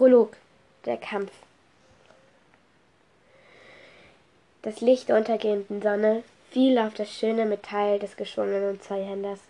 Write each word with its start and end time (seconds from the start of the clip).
Prolog. 0.00 0.34
Der 0.86 0.96
Kampf. 0.96 1.30
Das 4.62 4.80
Licht 4.80 5.10
der 5.10 5.18
untergehenden 5.18 5.82
Sonne 5.82 6.24
fiel 6.50 6.78
auf 6.78 6.94
das 6.94 7.10
schöne 7.10 7.44
Metall 7.44 7.98
des 7.98 8.16
geschwungenen 8.16 8.80
Zweihänders. 8.80 9.40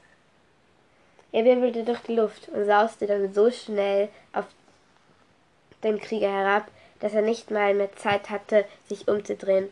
Er 1.31 1.45
wirbelte 1.45 1.85
durch 1.85 2.01
die 2.01 2.17
Luft 2.17 2.49
und 2.49 2.65
sauste 2.65 3.07
dann 3.07 3.33
so 3.33 3.53
schnell 3.53 4.09
auf 4.33 4.47
den 5.85 6.01
Krieger 6.01 6.33
herab, 6.33 6.67
dass 6.99 7.15
er 7.15 7.23
nicht 7.23 7.53
mal 7.53 7.73
mehr 7.73 7.95
Zeit 7.95 8.29
hatte, 8.29 8.65
sich 8.89 9.07
umzudrehen, 9.07 9.69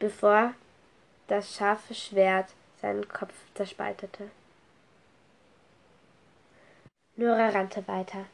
bevor 0.00 0.52
das 1.28 1.54
scharfe 1.54 1.94
Schwert 1.94 2.48
seinen 2.82 3.06
Kopf 3.06 3.34
zerspaltete. 3.54 4.32
Nora 7.14 7.50
rannte 7.50 7.86
weiter. 7.86 8.24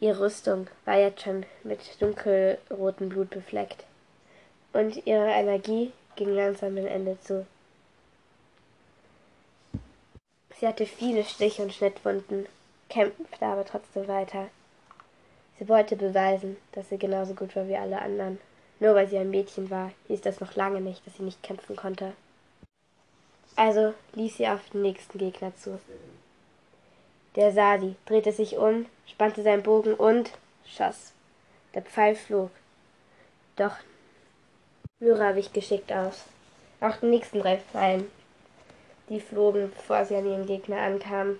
Ihre 0.00 0.20
Rüstung 0.20 0.68
war 0.84 0.96
jetzt 0.96 1.22
schon 1.22 1.44
mit 1.64 1.80
dunkelrotem 2.00 3.08
Blut 3.08 3.30
befleckt, 3.30 3.84
und 4.72 5.06
ihre 5.06 5.30
Energie 5.30 5.92
ging 6.14 6.34
langsam 6.34 6.76
dem 6.76 6.86
Ende 6.86 7.18
zu. 7.20 7.46
Sie 10.58 10.66
hatte 10.66 10.86
viele 10.86 11.24
Stich- 11.24 11.60
und 11.60 11.72
Schnittwunden, 11.72 12.46
kämpfte 12.88 13.46
aber 13.46 13.64
trotzdem 13.64 14.08
weiter. 14.08 14.48
Sie 15.58 15.68
wollte 15.68 15.96
beweisen, 15.96 16.56
dass 16.72 16.88
sie 16.88 16.98
genauso 16.98 17.34
gut 17.34 17.54
war 17.56 17.66
wie 17.66 17.76
alle 17.76 18.00
anderen. 18.00 18.38
Nur 18.80 18.94
weil 18.94 19.08
sie 19.08 19.18
ein 19.18 19.30
Mädchen 19.30 19.70
war, 19.70 19.90
hieß 20.06 20.20
das 20.20 20.40
noch 20.40 20.54
lange 20.54 20.80
nicht, 20.80 21.04
dass 21.06 21.16
sie 21.16 21.24
nicht 21.24 21.42
kämpfen 21.42 21.74
konnte. 21.74 22.12
Also 23.56 23.94
lief 24.14 24.36
sie 24.36 24.46
auf 24.46 24.60
den 24.70 24.82
nächsten 24.82 25.18
Gegner 25.18 25.54
zu. 25.56 25.80
Der 27.38 27.52
sah 27.52 27.78
sie, 27.78 27.94
drehte 28.04 28.32
sich 28.32 28.56
um, 28.56 28.86
spannte 29.06 29.44
seinen 29.44 29.62
Bogen 29.62 29.94
und 29.94 30.32
schoss. 30.66 31.12
Der 31.72 31.82
Pfeil 31.82 32.16
flog. 32.16 32.50
Doch 33.54 33.76
Lyra 34.98 35.36
wich 35.36 35.52
geschickt 35.52 35.92
aus. 35.92 36.24
Auch 36.80 36.96
die 36.96 37.06
nächsten 37.06 37.38
drei 37.38 37.58
Pfeilen, 37.58 38.10
die 39.08 39.20
flogen, 39.20 39.70
bevor 39.70 40.04
sie 40.04 40.16
an 40.16 40.26
ihren 40.26 40.46
Gegner 40.46 40.78
ankam, 40.78 41.38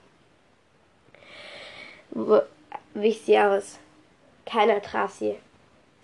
wich 2.95 3.23
sie 3.23 3.37
aus. 3.37 3.81
Keiner 4.47 4.81
traf 4.81 5.13
sie. 5.13 5.35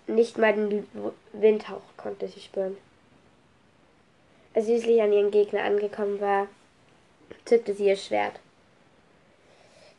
Nicht 0.07 0.37
mal 0.37 0.53
den 0.53 0.85
Windhauch 1.31 1.81
konnte 1.95 2.27
sie 2.27 2.41
spüren. 2.41 2.75
Als 4.53 4.65
sie 4.65 4.73
schließlich 4.73 5.01
an 5.01 5.13
ihren 5.13 5.31
Gegner 5.31 5.63
angekommen 5.63 6.19
war, 6.19 6.47
zückte 7.45 7.73
sie 7.73 7.87
ihr 7.87 7.95
Schwert. 7.95 8.41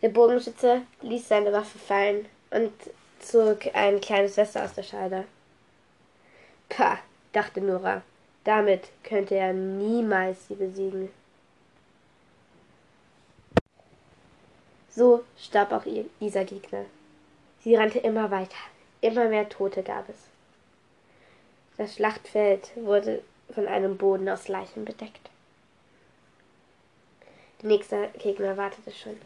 Der 0.03 0.11
Bogenschütze 0.11 0.83
ließ 1.03 1.29
seine 1.29 1.53
Waffe 1.53 1.79
fallen 1.79 2.27
und 2.51 2.73
zog 3.19 3.75
ein 3.75 4.01
kleines 4.01 4.37
Messer 4.37 4.65
aus 4.65 4.75
der 4.75 4.83
Scheide. 4.83 5.25
Pah, 6.69 6.99
dachte 7.33 7.61
Nora, 7.61 8.03
damit 8.45 8.89
könnte 9.03 9.35
er 9.35 9.53
niemals 9.53 10.49
sie 10.49 10.55
besiegen. 10.55 11.11
So 14.91 15.25
starb 15.39 15.73
auch 15.73 15.85
ihr, 15.85 16.07
dieser 16.21 16.45
Gegner. 16.45 16.85
Sie 17.61 17.75
rannte 17.75 17.99
immer 17.99 18.31
weiter, 18.31 18.57
immer 19.01 19.29
mehr 19.29 19.49
Tote 19.49 19.83
gab 19.83 20.09
es. 20.09 20.17
Das 21.77 21.95
Schlachtfeld 21.95 22.71
wurde 22.77 23.23
von 23.55 23.67
einem 23.67 23.99
Boden 23.99 24.29
aus 24.29 24.49
Leichen 24.49 24.85
bedeckt. 24.85 25.31
Der 27.61 27.69
nächste 27.69 28.09
Gegner 28.19 28.57
wartete 28.57 28.91
schon. 28.91 29.19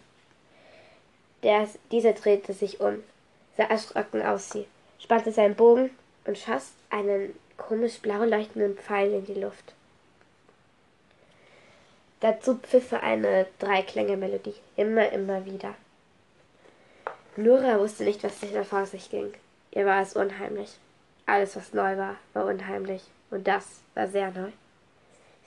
Der, 1.43 1.69
dieser 1.91 2.13
drehte 2.13 2.53
sich 2.53 2.81
um, 2.81 3.03
sah 3.57 3.65
erschrocken 3.65 4.23
aus 4.23 4.51
sie, 4.51 4.67
spannte 4.99 5.33
seinen 5.33 5.55
Bogen 5.55 5.91
und 6.25 6.39
schoss 6.39 6.73
einen 6.91 7.35
komisch 7.57 7.99
blau 8.01 8.25
leuchtenden 8.25 8.77
Pfeil 8.77 9.13
in 9.13 9.25
die 9.25 9.41
Luft. 9.41 9.75
Dazu 12.21 12.57
pfiffe 12.57 13.03
eine 13.03 13.47
Dreiklänge-Melodie, 13.59 14.57
immer, 14.77 15.11
immer 15.11 15.47
wieder. 15.47 15.75
Nora 17.37 17.79
wusste 17.79 18.05
nicht, 18.05 18.23
was 18.23 18.41
sich 18.41 18.53
da 18.53 18.63
vor 18.63 18.85
sich 18.85 19.11
ging. 19.11 19.33
Ihr 19.71 19.87
war 19.87 20.03
es 20.03 20.17
unheimlich. 20.17 20.77
Alles, 21.25 21.57
was 21.57 21.73
neu 21.73 21.97
war, 21.97 22.17
war 22.35 22.45
unheimlich. 22.45 23.03
Und 23.31 23.47
das 23.47 23.81
war 23.95 24.09
sehr 24.09 24.31
neu. 24.33 24.51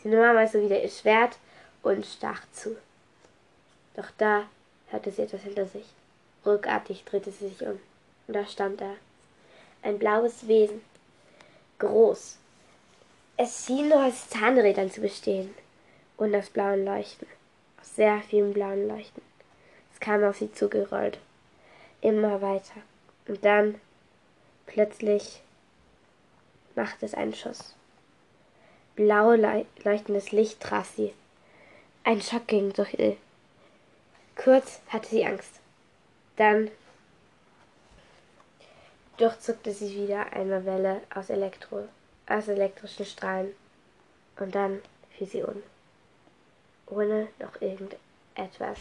Sie 0.01 0.09
nahm 0.09 0.37
also 0.37 0.61
wieder 0.61 0.81
ihr 0.81 0.89
Schwert 0.89 1.37
und 1.83 2.05
stach 2.05 2.41
zu. 2.51 2.75
Doch 3.95 4.09
da 4.17 4.43
hörte 4.93 5.11
sie 5.11 5.23
etwas 5.23 5.41
hinter 5.41 5.65
sich. 5.65 5.85
Ruckartig 6.45 7.03
drehte 7.03 7.31
sie 7.31 7.49
sich 7.49 7.61
um. 7.63 7.79
Und 8.27 8.35
da 8.35 8.45
stand 8.45 8.79
er. 8.79 8.95
Ein 9.81 9.99
blaues 9.99 10.47
Wesen. 10.47 10.81
Groß. 11.79 12.37
Es 13.35 13.65
schien 13.65 13.89
nur 13.89 14.05
aus 14.05 14.29
Zahnrädern 14.29 14.91
zu 14.91 15.01
bestehen. 15.01 15.53
Und 16.15 16.33
aus 16.35 16.49
blauen 16.49 16.85
Leuchten. 16.85 17.27
Aus 17.81 17.95
sehr 17.95 18.21
vielen 18.21 18.53
blauen 18.53 18.87
Leuchten. 18.87 19.23
Es 19.93 19.99
kam 19.99 20.23
auf 20.23 20.37
sie 20.37 20.53
zugerollt. 20.53 21.17
Immer 22.01 22.41
weiter. 22.41 22.81
Und 23.27 23.43
dann 23.43 23.81
plötzlich 24.67 25.41
machte 26.75 27.05
es 27.05 27.13
einen 27.13 27.33
Schuss. 27.33 27.73
Blau 28.95 29.33
leuchtendes 29.83 30.31
Licht 30.31 30.59
traf 30.59 30.91
sie. 30.95 31.13
Ein 32.03 32.21
Schock 32.21 32.47
ging 32.47 32.73
durch 32.73 32.93
ihr. 32.93 33.17
Kurz 34.35 34.81
hatte 34.89 35.09
sie 35.09 35.25
Angst. 35.25 35.59
Dann 36.35 36.71
durchzuckte 39.17 39.71
sie 39.71 39.95
wieder 39.95 40.33
eine 40.33 40.65
Welle 40.65 41.01
aus, 41.13 41.29
Elektro, 41.29 41.87
aus 42.27 42.47
elektrischen 42.47 43.05
Strahlen. 43.05 43.53
Und 44.39 44.55
dann 44.55 44.81
fiel 45.11 45.27
sie 45.27 45.43
um, 45.43 45.61
ohne 46.87 47.27
noch 47.39 47.61
irgendetwas 47.61 48.79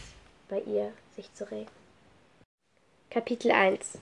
bei 0.49 0.61
ihr 0.61 0.93
sich 1.15 1.33
zu 1.35 1.51
regen. 1.51 1.71
Kapitel 3.11 3.51
1 3.51 3.99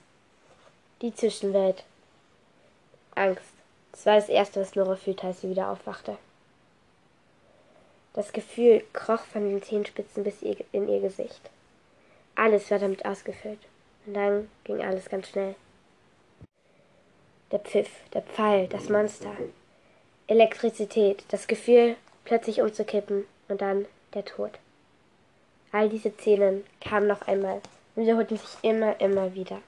Die 1.03 1.12
Zwischenwelt 1.12 1.84
Angst. 3.16 3.53
Das 3.91 4.06
war 4.06 4.15
das 4.15 4.28
Erste, 4.28 4.60
was 4.60 4.77
Nora 4.77 4.94
fühlte, 4.94 5.27
als 5.27 5.41
sie 5.41 5.50
wieder 5.50 5.69
aufwachte. 5.69 6.16
Das 8.12 8.32
Gefühl 8.32 8.82
kroch 8.93 9.22
von 9.25 9.48
den 9.48 9.62
Zehenspitzen 9.62 10.25
bis 10.25 10.43
in 10.43 10.88
ihr 10.88 11.00
Gesicht. 11.00 11.50
Alles 12.34 12.71
war 12.71 12.78
damit 12.78 13.04
ausgefüllt. 13.04 13.60
Und 14.06 14.15
dann 14.15 14.50
ging 14.65 14.82
alles 14.82 15.09
ganz 15.09 15.28
schnell. 15.28 15.54
Der 17.53 17.59
Pfiff, 17.59 17.91
der 18.12 18.22
Pfeil, 18.22 18.66
das 18.69 18.88
Monster. 18.88 19.32
Elektrizität, 20.26 21.25
das 21.28 21.47
Gefühl, 21.47 21.97
plötzlich 22.25 22.60
umzukippen 22.60 23.26
und 23.48 23.60
dann 23.60 23.87
der 24.15 24.25
Tod. 24.25 24.53
All 25.72 25.88
diese 25.88 26.10
Szenen 26.10 26.65
kamen 26.81 27.06
noch 27.06 27.22
einmal 27.22 27.60
und 27.94 28.04
wiederholten 28.04 28.37
sich 28.37 28.50
immer, 28.62 29.00
immer 29.00 29.34
wieder. 29.34 29.60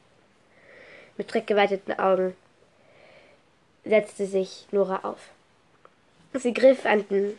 Mit 1.17 1.31
schreckgeweiteten 1.31 1.99
Augen 1.99 2.37
setzte 3.85 4.27
sich 4.27 4.67
Nora 4.71 5.01
auf. 5.03 5.29
Sie 6.33 6.55
griff 6.55 6.87
an 6.87 7.07
den 7.09 7.37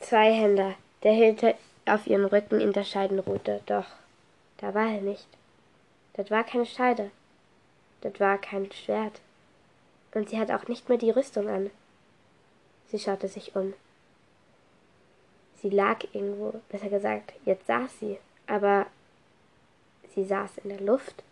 Zweihänder, 0.00 0.74
der 1.02 1.12
hinter 1.12 1.54
auf 1.86 2.06
ihrem 2.06 2.26
Rücken 2.26 2.60
in 2.60 2.72
der 2.72 2.84
Scheiden 2.84 3.18
ruhte, 3.18 3.60
doch 3.66 3.86
da 4.58 4.74
war 4.74 4.86
er 4.86 5.00
nicht. 5.00 5.26
Das 6.14 6.30
war 6.30 6.44
keine 6.44 6.66
Scheide. 6.66 7.10
Das 8.00 8.18
war 8.20 8.38
kein 8.38 8.70
Schwert. 8.72 9.20
Und 10.14 10.30
sie 10.30 10.38
hatte 10.38 10.56
auch 10.56 10.66
nicht 10.68 10.88
mehr 10.88 10.98
die 10.98 11.10
Rüstung 11.10 11.48
an. 11.48 11.70
Sie 12.88 12.98
schaute 12.98 13.28
sich 13.28 13.54
um. 13.56 13.74
Sie 15.60 15.70
lag 15.70 16.04
irgendwo, 16.12 16.60
besser 16.68 16.88
gesagt, 16.88 17.32
jetzt 17.44 17.66
saß 17.66 17.98
sie, 17.98 18.18
aber 18.46 18.86
sie 20.14 20.24
saß 20.24 20.58
in 20.58 20.70
der 20.70 20.80
Luft. 20.80 21.22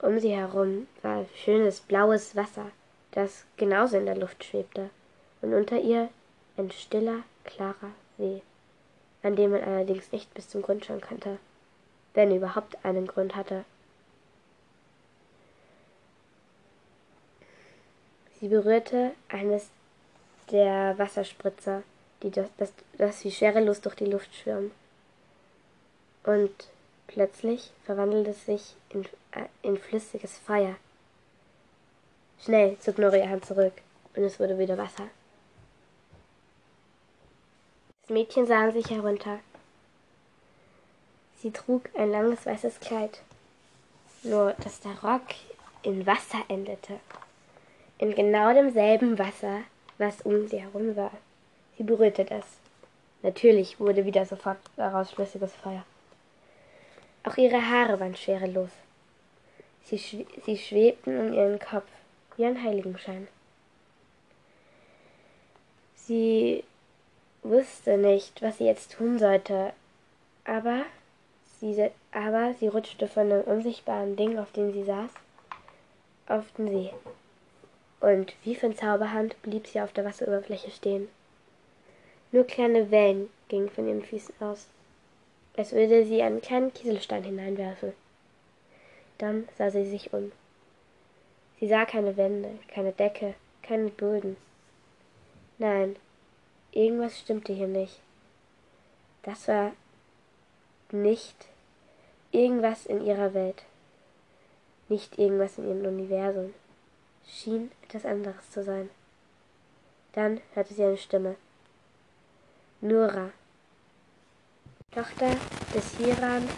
Um 0.00 0.18
sie 0.20 0.36
herum 0.36 0.86
war 1.02 1.26
schönes 1.34 1.80
blaues 1.80 2.36
Wasser, 2.36 2.70
das 3.10 3.44
genauso 3.56 3.96
in 3.96 4.06
der 4.06 4.16
Luft 4.16 4.44
schwebte, 4.44 4.90
und 5.42 5.54
unter 5.54 5.80
ihr 5.80 6.08
ein 6.56 6.70
stiller, 6.70 7.24
klarer 7.48 7.90
See, 8.16 8.42
an 9.22 9.36
dem 9.36 9.50
man 9.50 9.62
allerdings 9.62 10.12
nicht 10.12 10.32
bis 10.34 10.48
zum 10.48 10.62
Grund 10.62 10.84
schauen 10.84 11.00
konnte 11.00 11.38
wenn 12.18 12.34
überhaupt 12.34 12.76
einen 12.84 13.06
Grund 13.06 13.36
hatte. 13.36 13.64
Sie 18.40 18.48
berührte 18.48 19.12
eines 19.28 19.68
der 20.50 20.98
Wasserspritzer, 20.98 21.84
die 22.22 22.32
das, 22.32 22.48
das, 22.56 22.72
das 22.94 23.24
wie 23.24 23.30
schwerelos 23.30 23.80
durch 23.82 23.94
die 23.94 24.06
Luft 24.06 24.34
schwirren. 24.34 24.72
Und 26.24 26.50
plötzlich 27.06 27.70
verwandelte 27.84 28.30
es 28.30 28.46
sich 28.46 28.74
in, 28.90 29.04
äh, 29.30 29.46
in 29.62 29.76
flüssiges 29.76 30.38
Feuer. 30.38 30.74
Schnell 32.40 32.76
zog 32.80 32.98
Nori 32.98 33.20
Hand 33.20 33.44
zurück 33.44 33.74
und 34.16 34.24
es 34.24 34.40
wurde 34.40 34.58
wieder 34.58 34.76
Wasser. 34.76 35.08
Mädchen 38.08 38.46
sah 38.46 38.64
an 38.64 38.72
sich 38.72 38.90
herunter. 38.90 39.40
Sie 41.36 41.50
trug 41.50 41.88
ein 41.94 42.10
langes 42.10 42.46
weißes 42.46 42.80
Kleid. 42.80 43.20
nur 44.22 44.52
dass 44.64 44.80
der 44.80 44.98
Rock 45.02 45.22
in 45.82 46.06
Wasser 46.06 46.44
endete. 46.48 46.98
In 47.98 48.14
genau 48.14 48.52
demselben 48.52 49.18
Wasser, 49.18 49.62
was 49.98 50.22
um 50.22 50.46
sie 50.48 50.60
herum 50.60 50.96
war. 50.96 51.12
Sie 51.76 51.84
berührte 51.84 52.24
das. 52.24 52.44
Natürlich 53.22 53.80
wurde 53.80 54.04
wieder 54.04 54.24
sofort 54.24 54.58
daraus 54.76 55.10
flüssiges 55.10 55.54
Feuer. 55.54 55.84
Auch 57.24 57.36
ihre 57.36 57.60
Haare 57.60 57.98
waren 58.00 58.16
schwerelos. 58.16 58.70
Sie, 59.84 59.98
schw 59.98 60.24
sie 60.44 60.56
schwebten 60.58 61.18
um 61.18 61.32
ihren 61.32 61.58
Kopf 61.58 61.88
wie 62.36 62.44
ein 62.44 62.62
Heiligenschein. 62.62 63.26
Sie 65.94 66.64
wusste 67.48 67.96
nicht, 67.96 68.42
was 68.42 68.58
sie 68.58 68.64
jetzt 68.64 68.92
tun 68.92 69.18
sollte, 69.18 69.72
aber 70.44 70.84
sie, 71.60 71.90
aber 72.12 72.54
sie 72.54 72.68
rutschte 72.68 73.08
von 73.08 73.30
dem 73.30 73.42
unsichtbaren 73.42 74.16
Ding, 74.16 74.38
auf 74.38 74.52
dem 74.52 74.72
sie 74.72 74.84
saß, 74.84 75.10
auf 76.28 76.44
den 76.56 76.68
See. 76.68 76.90
Und 78.00 78.34
wie 78.44 78.54
von 78.54 78.76
Zauberhand 78.76 79.40
blieb 79.42 79.66
sie 79.66 79.80
auf 79.80 79.92
der 79.92 80.04
Wasseroberfläche 80.04 80.70
stehen. 80.70 81.08
Nur 82.30 82.44
kleine 82.44 82.90
Wellen 82.90 83.30
gingen 83.48 83.70
von 83.70 83.88
ihren 83.88 84.04
Füßen 84.04 84.34
aus, 84.40 84.66
als 85.56 85.72
würde 85.72 86.04
sie 86.04 86.22
einen 86.22 86.40
kleinen 86.40 86.72
Kieselstein 86.72 87.24
hineinwerfen. 87.24 87.92
Dann 89.16 89.48
sah 89.56 89.70
sie 89.70 89.84
sich 89.84 90.12
um. 90.12 90.30
Sie 91.58 91.66
sah 91.66 91.86
keine 91.86 92.16
Wände, 92.16 92.50
keine 92.72 92.92
Decke, 92.92 93.34
keinen 93.62 93.90
Boden. 93.90 94.36
Nein, 95.58 95.96
irgendwas 96.72 97.18
stimmte 97.18 97.52
hier 97.52 97.68
nicht. 97.68 98.00
Das 99.22 99.48
war 99.48 99.72
nicht 100.90 101.36
irgendwas 102.32 102.86
in 102.86 103.04
ihrer 103.04 103.34
Welt, 103.34 103.64
nicht 104.88 105.18
irgendwas 105.18 105.58
in 105.58 105.68
ihrem 105.68 105.84
Universum. 105.84 106.54
Schien 107.26 107.70
etwas 107.82 108.06
anderes 108.06 108.50
zu 108.50 108.62
sein. 108.62 108.88
Dann 110.12 110.40
hörte 110.54 110.72
sie 110.72 110.84
eine 110.84 110.96
Stimme. 110.96 111.36
Nura, 112.80 113.30
Tochter 114.92 115.36
des 115.74 115.98
Hiran 115.98 116.48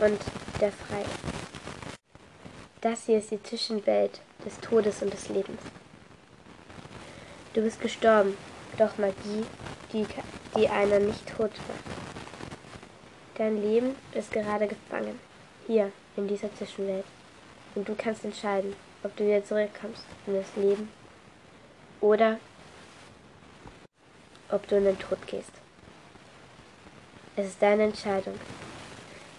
und 0.00 0.20
der 0.60 0.72
Frei. 0.72 1.04
Das 2.80 3.06
hier 3.06 3.18
ist 3.18 3.30
die 3.30 3.42
Zwischenwelt 3.42 4.20
des 4.44 4.58
Todes 4.58 5.02
und 5.02 5.12
des 5.12 5.28
Lebens. 5.28 5.60
Du 7.54 7.62
bist 7.62 7.80
gestorben, 7.80 8.36
doch 8.78 8.98
Magie, 8.98 9.44
die, 9.92 10.06
die 10.56 10.68
einer 10.68 10.98
nicht 10.98 11.26
tot 11.28 11.50
macht. 11.50 11.96
Dein 13.36 13.60
Leben 13.62 13.94
ist 14.12 14.30
gerade 14.30 14.68
gefangen, 14.68 15.18
hier 15.66 15.90
in 16.16 16.28
dieser 16.28 16.54
Zwischenwelt. 16.54 17.04
Und 17.74 17.88
du 17.88 17.94
kannst 17.94 18.24
entscheiden, 18.24 18.74
ob 19.02 19.16
du 19.16 19.26
wieder 19.26 19.44
zurückkommst 19.44 20.04
in 20.26 20.34
das 20.34 20.56
Leben 20.56 20.90
oder 22.00 22.38
ob 24.50 24.66
du 24.68 24.76
in 24.76 24.84
den 24.84 24.98
Tod 24.98 25.26
gehst. 25.26 25.52
Es 27.34 27.46
ist 27.46 27.62
deine 27.62 27.84
Entscheidung. 27.84 28.38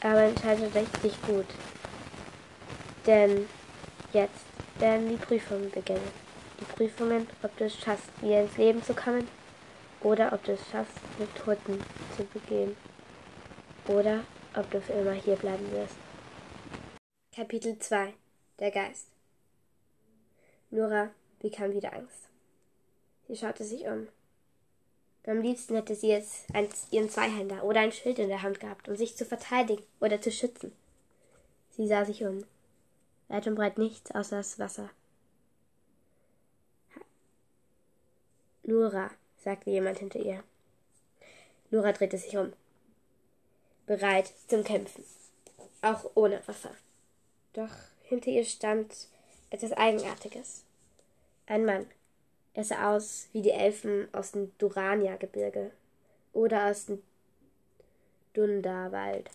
Aber 0.01 0.23
entscheide 0.23 0.69
dich 1.03 1.21
gut. 1.21 1.45
Denn 3.05 3.47
jetzt 4.11 4.45
werden 4.79 5.09
die 5.09 5.17
Prüfungen 5.17 5.69
beginnen. 5.69 6.22
Prüfungen, 6.63 7.27
ob 7.41 7.55
du 7.57 7.65
es 7.65 7.77
schaffst, 7.77 8.09
wieder 8.21 8.41
ins 8.41 8.57
Leben 8.57 8.83
zu 8.83 8.93
kommen 8.93 9.27
oder 10.01 10.33
ob 10.33 10.43
du 10.43 10.53
es 10.53 10.69
schaffst, 10.69 10.97
mit 11.17 11.33
Toten 11.35 11.83
zu 12.15 12.23
begehen. 12.25 12.75
Oder 13.87 14.23
ob 14.55 14.69
du 14.71 14.81
für 14.81 14.93
immer 14.93 15.13
hier 15.13 15.35
bleiben 15.35 15.69
wirst. 15.71 15.95
Kapitel 17.35 17.77
2 17.79 18.13
Der 18.59 18.71
Geist 18.71 19.07
Nora 20.69 21.11
bekam 21.39 21.71
wieder 21.73 21.93
Angst. 21.93 22.29
Sie 23.27 23.35
schaute 23.35 23.63
sich 23.63 23.85
um. 23.85 24.07
Am 25.25 25.41
liebsten 25.41 25.75
hätte 25.75 25.95
sie 25.95 26.09
jetzt 26.09 26.45
ihren 26.91 27.09
Zweihänder 27.09 27.63
oder 27.63 27.79
ein 27.79 27.91
Schild 27.91 28.19
in 28.19 28.27
der 28.27 28.41
Hand 28.41 28.59
gehabt, 28.59 28.89
um 28.89 28.95
sich 28.95 29.15
zu 29.15 29.25
verteidigen 29.25 29.83
oder 30.01 30.19
zu 30.19 30.31
schützen. 30.31 30.73
Sie 31.69 31.87
sah 31.87 32.05
sich 32.05 32.23
um. 32.23 32.43
Weit 33.29 33.47
und 33.47 33.55
breit 33.55 33.77
nichts 33.77 34.11
außer 34.11 34.37
das 34.37 34.59
Wasser. 34.59 34.89
Nora, 38.63 39.11
sagte 39.37 39.69
jemand 39.69 39.99
hinter 39.99 40.19
ihr. 40.19 40.43
Nora 41.69 41.91
drehte 41.91 42.17
sich 42.17 42.37
um. 42.37 42.53
Bereit 43.85 44.31
zum 44.47 44.63
Kämpfen. 44.63 45.03
Auch 45.81 46.11
ohne 46.15 46.41
Waffe. 46.47 46.69
Doch 47.53 47.73
hinter 48.03 48.31
ihr 48.31 48.45
stand 48.45 49.07
etwas 49.49 49.73
Eigenartiges. 49.73 50.63
Ein 51.45 51.65
Mann, 51.65 51.87
er 52.53 52.63
sah 52.63 52.95
aus 52.95 53.27
wie 53.33 53.41
die 53.41 53.51
Elfen 53.51 54.07
aus 54.13 54.31
dem 54.31 54.51
Durania-Gebirge 54.59 55.71
oder 56.31 56.67
aus 56.67 56.85
dem 56.85 57.03
Dundarwald. 58.33 59.29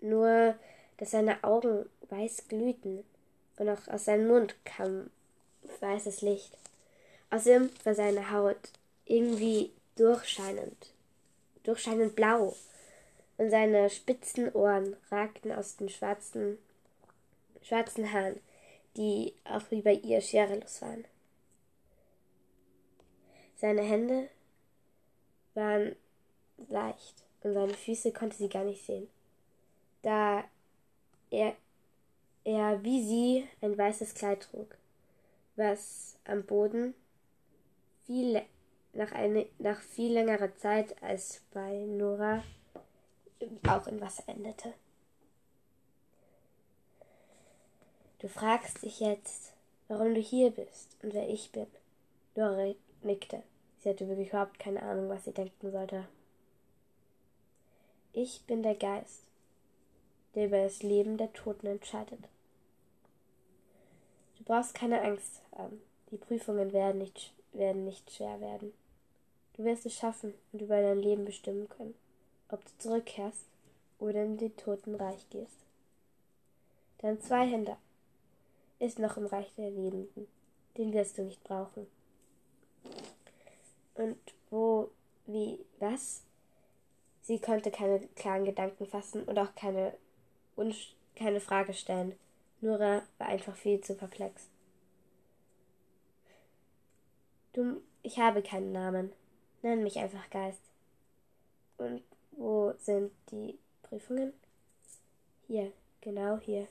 Nur, 0.00 0.54
dass 0.98 1.10
seine 1.10 1.42
Augen 1.42 1.86
weiß 2.10 2.48
glühten 2.48 3.04
und 3.56 3.68
auch 3.68 3.88
aus 3.88 4.04
seinem 4.04 4.28
Mund 4.28 4.54
kam 4.64 5.10
weißes 5.80 6.22
Licht. 6.22 6.56
Außerdem 7.30 7.70
war 7.84 7.94
seine 7.94 8.30
Haut 8.30 8.70
irgendwie 9.06 9.72
durchscheinend, 9.96 10.92
durchscheinend 11.62 12.14
blau 12.16 12.54
und 13.36 13.50
seine 13.50 13.90
spitzen 13.90 14.52
Ohren 14.52 14.96
ragten 15.10 15.52
aus 15.52 15.76
den 15.76 15.88
schwarzen, 15.88 16.58
schwarzen 17.62 18.12
Haaren, 18.12 18.40
die 18.96 19.34
auch 19.44 19.62
wie 19.70 19.82
bei 19.82 19.94
ihr 19.94 20.20
schwerelos 20.20 20.82
waren. 20.82 21.04
Seine 23.56 23.82
Hände 23.82 24.28
waren 25.54 25.96
leicht 26.68 27.24
und 27.42 27.54
seine 27.54 27.74
Füße 27.74 28.12
konnte 28.12 28.36
sie 28.36 28.48
gar 28.48 28.64
nicht 28.64 28.84
sehen, 28.84 29.08
da 30.02 30.44
er, 31.30 31.56
er 32.44 32.82
wie 32.84 33.02
sie 33.02 33.48
ein 33.60 33.76
weißes 33.76 34.14
Kleid 34.14 34.42
trug, 34.42 34.76
was 35.56 36.16
am 36.24 36.44
Boden 36.44 36.94
viel, 38.06 38.42
nach, 38.92 39.12
eine, 39.12 39.46
nach 39.58 39.80
viel 39.80 40.12
längerer 40.12 40.54
Zeit 40.56 41.02
als 41.02 41.42
bei 41.52 41.84
Nora 41.86 42.42
auch 43.68 43.86
in 43.86 44.00
Wasser 44.00 44.24
endete. 44.26 44.72
Du 48.20 48.28
fragst 48.28 48.82
dich 48.82 49.00
jetzt, 49.00 49.52
warum 49.88 50.14
du 50.14 50.20
hier 50.20 50.50
bist 50.50 50.96
und 51.02 51.12
wer 51.12 51.28
ich 51.28 51.52
bin. 51.52 51.66
Nora 52.34 52.74
nickte. 53.02 53.42
Sie 53.80 53.90
hatte 53.90 54.08
wirklich 54.08 54.28
überhaupt 54.28 54.58
keine 54.58 54.82
Ahnung, 54.82 55.10
was 55.10 55.24
sie 55.24 55.32
denken 55.32 55.70
sollte. 55.70 56.06
Ich 58.14 58.42
bin 58.46 58.62
der 58.62 58.76
Geist, 58.76 59.24
der 60.34 60.46
über 60.46 60.62
das 60.62 60.82
Leben 60.82 61.18
der 61.18 61.32
Toten 61.32 61.66
entscheidet. 61.66 62.20
Du 64.38 64.44
brauchst 64.44 64.74
keine 64.74 65.02
Angst 65.02 65.42
haben. 65.56 65.82
Die 66.10 66.16
Prüfungen 66.16 66.72
werden 66.72 66.98
nicht, 66.98 67.34
werden 67.54 67.84
nicht 67.84 68.10
schwer 68.10 68.40
werden. 68.40 68.72
Du 69.56 69.64
wirst 69.64 69.86
es 69.86 69.94
schaffen 69.94 70.34
und 70.52 70.62
über 70.62 70.80
dein 70.80 71.00
Leben 71.00 71.24
bestimmen 71.24 71.68
können, 71.68 71.94
ob 72.48 72.64
du 72.64 72.70
zurückkehrst 72.78 73.46
oder 73.98 74.24
in 74.24 74.36
den 74.36 74.56
Totenreich 74.56 75.28
gehst. 75.30 75.64
Dein 76.98 77.20
Zweihänder 77.20 77.76
ist 78.78 78.98
noch 78.98 79.16
im 79.16 79.26
Reich 79.26 79.52
der 79.56 79.70
Lebenden. 79.70 80.26
Den 80.76 80.92
wirst 80.92 81.18
du 81.18 81.22
nicht 81.22 81.42
brauchen. 81.44 81.86
Und 83.94 84.18
wo, 84.50 84.90
wie, 85.26 85.60
was? 85.78 86.22
Sie 87.22 87.38
konnte 87.38 87.70
keine 87.70 88.00
klaren 88.16 88.44
Gedanken 88.44 88.86
fassen 88.86 89.22
und 89.24 89.38
auch 89.38 89.54
keine, 89.54 89.94
keine 91.14 91.40
Frage 91.40 91.72
stellen. 91.72 92.18
Nora 92.60 93.02
war 93.18 93.28
einfach 93.28 93.56
viel 93.56 93.80
zu 93.80 93.94
perplex. 93.94 94.48
Du, 97.54 97.80
ich 98.02 98.18
habe 98.18 98.42
keinen 98.42 98.72
Namen. 98.72 99.12
Nenn 99.62 99.84
mich 99.84 99.96
einfach 99.96 100.28
Geist. 100.28 100.60
Und 101.78 102.02
wo 102.32 102.74
sind 102.78 103.12
die 103.30 103.56
Prüfungen? 103.84 104.32
Hier, 105.46 105.72
genau 106.00 106.38
hier. 106.38 106.66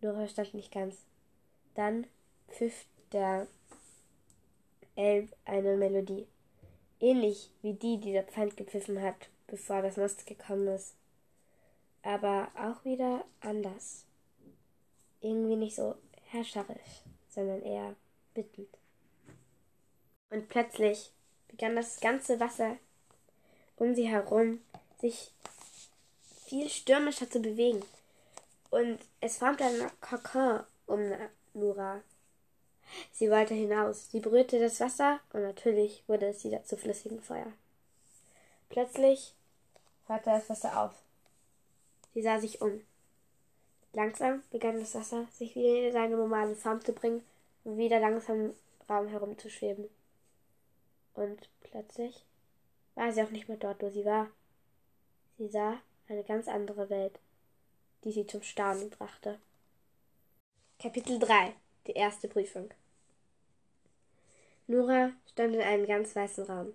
Nora 0.00 0.26
stand 0.26 0.52
nicht 0.52 0.72
ganz. 0.72 0.96
Dann 1.76 2.08
pfiff 2.48 2.86
der 3.12 3.46
Elb 4.96 5.34
eine 5.44 5.76
Melodie. 5.76 6.26
Ähnlich 6.98 7.52
wie 7.62 7.74
die, 7.74 7.98
die 8.00 8.12
der 8.12 8.24
Pfand 8.24 8.56
gepfiffen 8.56 9.00
hat, 9.00 9.28
bevor 9.46 9.80
das 9.80 9.96
Most 9.96 10.26
gekommen 10.26 10.66
ist. 10.66 10.96
Aber 12.02 12.48
auch 12.56 12.84
wieder 12.84 13.24
anders. 13.40 14.06
Irgendwie 15.20 15.56
nicht 15.56 15.76
so 15.76 15.94
herrscherisch, 16.30 17.04
sondern 17.28 17.62
eher 17.62 17.94
bittend. 18.34 18.76
Und 20.30 20.48
plötzlich 20.48 21.10
begann 21.48 21.76
das 21.76 22.00
ganze 22.00 22.40
Wasser 22.40 22.76
um 23.76 23.94
sie 23.94 24.08
herum 24.08 24.60
sich 25.00 25.30
viel 26.46 26.68
stürmischer 26.68 27.30
zu 27.30 27.40
bewegen. 27.40 27.82
Und 28.70 28.98
es 29.20 29.38
formte 29.38 29.64
ein 29.64 29.90
Kokon 30.00 30.60
um 30.86 31.12
Nora. 31.54 32.00
Sie 33.12 33.30
wollte 33.30 33.54
hinaus. 33.54 34.10
Sie 34.10 34.20
berührte 34.20 34.58
das 34.58 34.80
Wasser 34.80 35.20
und 35.32 35.42
natürlich 35.42 36.02
wurde 36.06 36.26
es 36.26 36.44
wieder 36.44 36.64
zu 36.64 36.76
flüssigem 36.76 37.20
Feuer. 37.20 37.52
Plötzlich 38.68 39.34
hörte 40.06 40.30
das 40.30 40.48
Wasser 40.48 40.80
auf. 40.80 40.92
Sie 42.14 42.22
sah 42.22 42.40
sich 42.40 42.60
um. 42.60 42.80
Langsam 43.92 44.42
begann 44.50 44.78
das 44.78 44.94
Wasser, 44.94 45.26
sich 45.32 45.54
wieder 45.54 45.88
in 45.88 45.92
seine 45.92 46.16
normale 46.16 46.54
Form 46.54 46.84
zu 46.84 46.92
bringen 46.92 47.24
und 47.64 47.78
wieder 47.78 47.98
langsam 47.98 48.36
im 48.36 48.54
Raum 48.88 49.08
herumzuschweben. 49.08 49.88
Und 51.16 51.48
plötzlich 51.60 52.24
war 52.94 53.12
sie 53.12 53.22
auch 53.22 53.30
nicht 53.30 53.48
mehr 53.48 53.56
dort, 53.56 53.82
wo 53.82 53.90
sie 53.90 54.04
war. 54.04 54.28
Sie 55.38 55.48
sah 55.48 55.78
eine 56.08 56.22
ganz 56.22 56.46
andere 56.46 56.88
Welt, 56.88 57.18
die 58.04 58.12
sie 58.12 58.26
zum 58.26 58.42
Staunen 58.42 58.90
brachte. 58.90 59.38
Kapitel 60.78 61.18
3 61.18 61.54
Die 61.86 61.92
erste 61.92 62.28
Prüfung 62.28 62.70
Nora 64.66 65.12
stand 65.32 65.54
in 65.54 65.62
einem 65.62 65.86
ganz 65.86 66.14
weißen 66.14 66.44
Raum. 66.44 66.74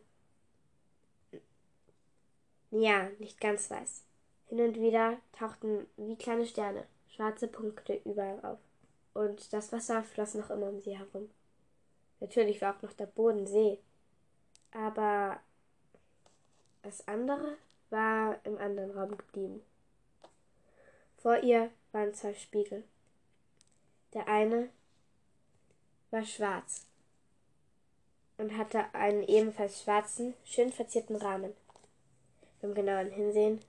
Ja, 2.71 3.09
nicht 3.19 3.39
ganz 3.39 3.69
weiß. 3.69 4.03
Hin 4.47 4.61
und 4.61 4.79
wieder 4.79 5.17
tauchten 5.33 5.87
wie 5.97 6.15
kleine 6.15 6.45
Sterne 6.45 6.85
schwarze 7.09 7.47
Punkte 7.47 8.01
überall 8.05 8.39
auf. 8.43 8.59
Und 9.13 9.53
das 9.53 9.71
Wasser 9.71 10.03
floss 10.03 10.33
noch 10.33 10.49
immer 10.49 10.69
um 10.69 10.79
sie 10.79 10.97
herum. 10.97 11.29
Natürlich 12.19 12.61
war 12.61 12.75
auch 12.75 12.81
noch 12.81 12.93
der 12.93 13.07
Boden 13.07 13.45
See. 13.45 13.77
Aber 14.71 15.39
das 16.81 17.07
andere 17.07 17.57
war 17.89 18.39
im 18.45 18.57
anderen 18.57 18.91
Raum 18.91 19.17
geblieben. 19.17 19.61
Vor 21.17 21.37
ihr 21.43 21.69
waren 21.91 22.13
zwei 22.13 22.33
Spiegel. 22.33 22.83
Der 24.13 24.27
eine 24.27 24.69
war 26.09 26.23
schwarz 26.23 26.85
und 28.37 28.57
hatte 28.57 28.93
einen 28.93 29.23
ebenfalls 29.23 29.83
schwarzen, 29.83 30.33
schön 30.43 30.71
verzierten 30.71 31.15
Rahmen. 31.15 31.53
Beim 32.61 32.73
genauen 32.73 33.11
Hinsehen 33.11 33.61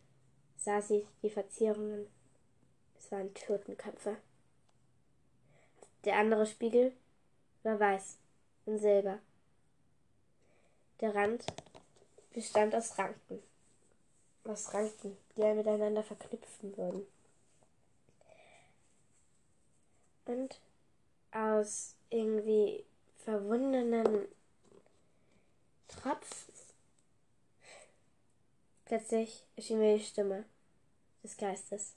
sah 0.56 0.80
sie 0.80 1.06
die 1.22 1.30
Verzierungen. 1.30 2.06
Es 2.98 3.12
waren 3.12 3.34
Totenköpfe. 3.34 4.16
Der 6.04 6.16
andere 6.16 6.46
Spiegel 6.46 6.92
war 7.62 7.78
weiß 7.78 8.18
und 8.66 8.78
silber. 8.78 9.18
Der 11.02 11.16
Rand 11.16 11.44
bestand 12.32 12.76
aus 12.76 12.96
Ranken. 12.96 13.42
Aus 14.44 14.72
Ranken, 14.72 15.16
die 15.36 15.42
er 15.42 15.54
miteinander 15.54 16.04
verknüpfen 16.04 16.76
würden. 16.76 17.06
Und 20.26 20.60
aus 21.32 21.96
irgendwie 22.08 22.84
verwundenen 23.24 24.28
Tropfen. 25.88 26.54
Plötzlich 28.84 29.42
erschien 29.56 29.80
mir 29.80 29.96
die 29.96 30.04
Stimme 30.04 30.44
des 31.24 31.36
Geistes. 31.36 31.94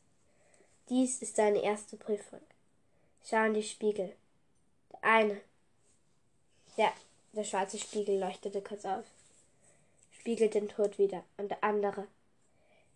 Dies 0.90 1.22
ist 1.22 1.38
deine 1.38 1.62
erste 1.62 1.96
Prüfung. 1.96 2.42
Schau 3.24 3.44
in 3.46 3.54
die 3.54 3.62
Spiegel. 3.62 4.16
Der 4.92 5.04
eine. 5.04 5.42
Ja, 6.78 6.92
der 7.36 7.44
schwarze 7.44 7.77
Spiegel 7.77 8.20
leuchtete 8.20 8.62
kurz 8.62 8.86
auf 8.86 9.06
spiegelt 10.25 10.56
den 10.56 10.68
Tod 10.68 10.98
wieder, 10.98 11.24
und 11.38 11.51
der 11.51 11.63
andere. 11.63 12.08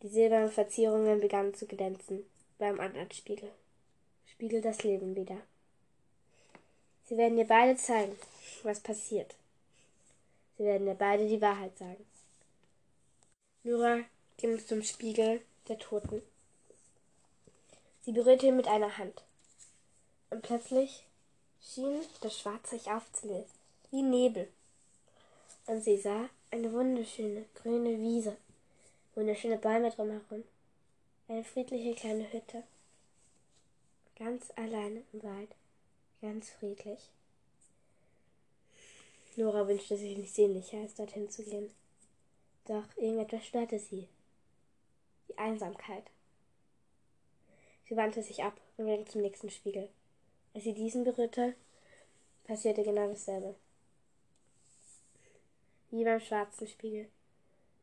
Die 0.01 0.07
silbernen 0.07 0.49
Verzierungen 0.49 1.19
begannen 1.19 1.53
zu 1.53 1.67
glänzen. 1.67 2.25
Beim 2.57 2.79
anderen 2.79 3.11
Spiegel 3.11 3.51
spiegelt 4.25 4.65
das 4.65 4.81
Leben 4.81 5.15
wieder. 5.15 5.37
Sie 7.05 7.17
werden 7.17 7.37
dir 7.37 7.45
beide 7.45 7.77
zeigen, 7.77 8.17
was 8.63 8.79
passiert. 8.79 9.35
Sie 10.57 10.63
werden 10.63 10.87
dir 10.87 10.95
beide 10.95 11.27
die 11.27 11.39
Wahrheit 11.39 11.77
sagen. 11.77 12.03
Nora 13.61 13.99
ging 14.37 14.57
zum 14.65 14.81
Spiegel 14.81 15.41
der 15.67 15.77
Toten. 15.77 16.23
Sie 18.01 18.11
berührte 18.11 18.47
ihn 18.47 18.57
mit 18.57 18.67
einer 18.67 18.97
Hand. 18.97 19.21
Und 20.31 20.41
plötzlich 20.41 21.03
schien 21.61 22.01
das 22.21 22.39
Schwarz 22.39 22.71
sich 22.71 22.87
aufzulösen, 22.89 23.58
wie 23.91 24.01
Nebel. 24.01 24.47
Und 25.65 25.83
sie 25.83 25.97
sah, 25.97 26.29
eine 26.51 26.71
wunderschöne 26.71 27.45
grüne 27.55 27.99
Wiese, 27.99 28.37
wunderschöne 29.15 29.57
Bäume 29.57 29.91
drumherum, 29.91 30.43
eine 31.27 31.43
friedliche 31.43 31.95
kleine 31.95 32.31
Hütte. 32.31 32.63
Ganz 34.17 34.51
alleine 34.55 35.03
im 35.13 35.23
Wald, 35.23 35.49
ganz 36.21 36.49
friedlich. 36.49 36.99
Nora 39.35 39.67
wünschte 39.67 39.95
sich 39.95 40.17
nicht 40.17 40.33
sehnlicher, 40.33 40.79
als 40.79 40.95
dorthin 40.95 41.29
zu 41.29 41.43
gehen. 41.43 41.71
Doch 42.65 42.83
irgendetwas 42.97 43.45
störte 43.45 43.79
sie. 43.79 44.07
Die 45.29 45.37
Einsamkeit. 45.37 46.03
Sie 47.87 47.95
wandte 47.95 48.21
sich 48.21 48.43
ab 48.43 48.59
und 48.77 48.87
ging 48.87 49.07
zum 49.07 49.21
nächsten 49.21 49.49
Spiegel. 49.49 49.87
Als 50.53 50.65
sie 50.65 50.73
diesen 50.73 51.03
berührte, 51.03 51.55
passierte 52.43 52.83
genau 52.83 53.07
dasselbe 53.07 53.55
wie 55.91 56.03
beim 56.03 56.19
schwarzen 56.19 56.67
Spiegel. 56.67 57.07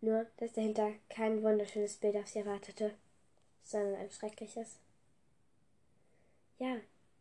Nur, 0.00 0.26
dass 0.36 0.52
dahinter 0.52 0.92
kein 1.08 1.42
wunderschönes 1.42 1.96
Bild 1.96 2.16
auf 2.16 2.28
sie 2.28 2.44
wartete, 2.44 2.94
sondern 3.64 3.96
ein 3.96 4.10
schreckliches. 4.10 4.76
Ja, 6.58 6.76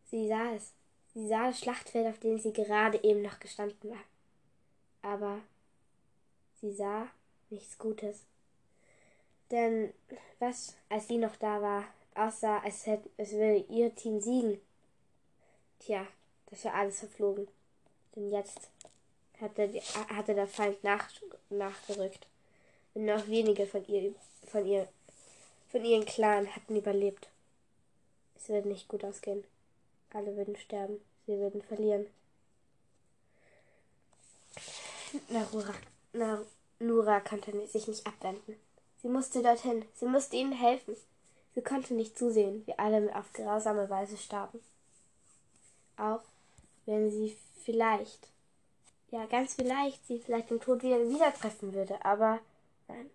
sie 0.10 0.28
sah 0.28 0.54
es. 0.54 0.74
Sie 1.14 1.28
sah 1.28 1.48
das 1.48 1.60
Schlachtfeld, 1.60 2.08
auf 2.08 2.20
dem 2.20 2.38
sie 2.38 2.52
gerade 2.52 3.02
eben 3.04 3.22
noch 3.22 3.40
gestanden 3.40 3.90
war. 3.90 4.04
Aber 5.02 5.40
sie 6.60 6.74
sah 6.74 7.08
nichts 7.50 7.78
Gutes. 7.78 8.26
Denn 9.52 9.94
was, 10.40 10.76
als 10.90 11.08
sie 11.08 11.18
noch 11.18 11.36
da 11.38 11.62
war, 11.62 11.86
aussah, 12.16 12.60
als, 12.60 12.86
hätte, 12.86 13.10
als 13.18 13.32
würde 13.32 13.66
ihr 13.70 13.94
Team 13.96 14.20
siegen. 14.20 14.60
Tja, 15.80 16.06
das 16.48 16.66
war 16.66 16.74
alles 16.74 17.00
verflogen. 17.00 17.48
Denn 18.16 18.32
jetzt 18.32 18.70
hatte, 19.42 19.68
die, 19.68 19.82
hatte 19.82 20.34
der 20.34 20.48
Feind 20.48 20.84
nach, 20.84 21.10
nachgerückt. 21.50 22.28
Und 22.94 23.06
noch 23.06 23.28
wenige 23.28 23.66
von 23.68 23.86
ihr, 23.88 24.14
von 24.46 24.66
ihr, 24.66 24.88
von 25.72 25.84
ihren 25.84 26.06
Clan 26.06 26.54
hatten 26.56 26.76
überlebt. 26.76 27.28
Es 28.36 28.50
würde 28.50 28.70
nicht 28.70 28.88
gut 28.88 29.04
ausgehen. 29.04 29.44
Alle 30.14 30.36
würden 30.36 30.56
sterben. 30.56 31.02
Sie 31.26 31.38
würden 31.38 31.62
verlieren. 31.62 32.06
Narura, 35.30 35.74
Nar 36.14 36.46
Nura 36.80 37.20
konnte 37.22 37.68
sich 37.68 37.88
nicht 37.88 38.06
abwenden. 38.06 38.56
Sie 39.02 39.08
musste 39.08 39.42
dorthin. 39.42 39.86
Sie 39.96 40.06
musste 40.06 40.36
ihnen 40.36 40.52
helfen. 40.52 40.96
Sie 41.54 41.62
konnte 41.62 41.94
nicht 41.94 42.18
zusehen, 42.18 42.66
wie 42.66 42.78
alle 42.78 43.16
auf 43.16 43.32
grausame 43.34 43.90
Weise 43.90 44.18
starben. 44.18 44.60
Auch 45.98 46.22
wenn 46.86 47.10
sie 47.10 47.38
vielleicht 47.64 48.28
ja, 49.16 49.26
ganz 49.28 49.54
vielleicht 49.54 50.06
sie 50.08 50.20
vielleicht 50.20 50.52
im 50.52 50.60
Tod 50.60 50.84
wieder, 50.84 51.00
wieder 51.00 51.34
treffen 51.34 51.74
würde, 51.74 52.04
aber 52.04 52.40
nein. 52.90 53.10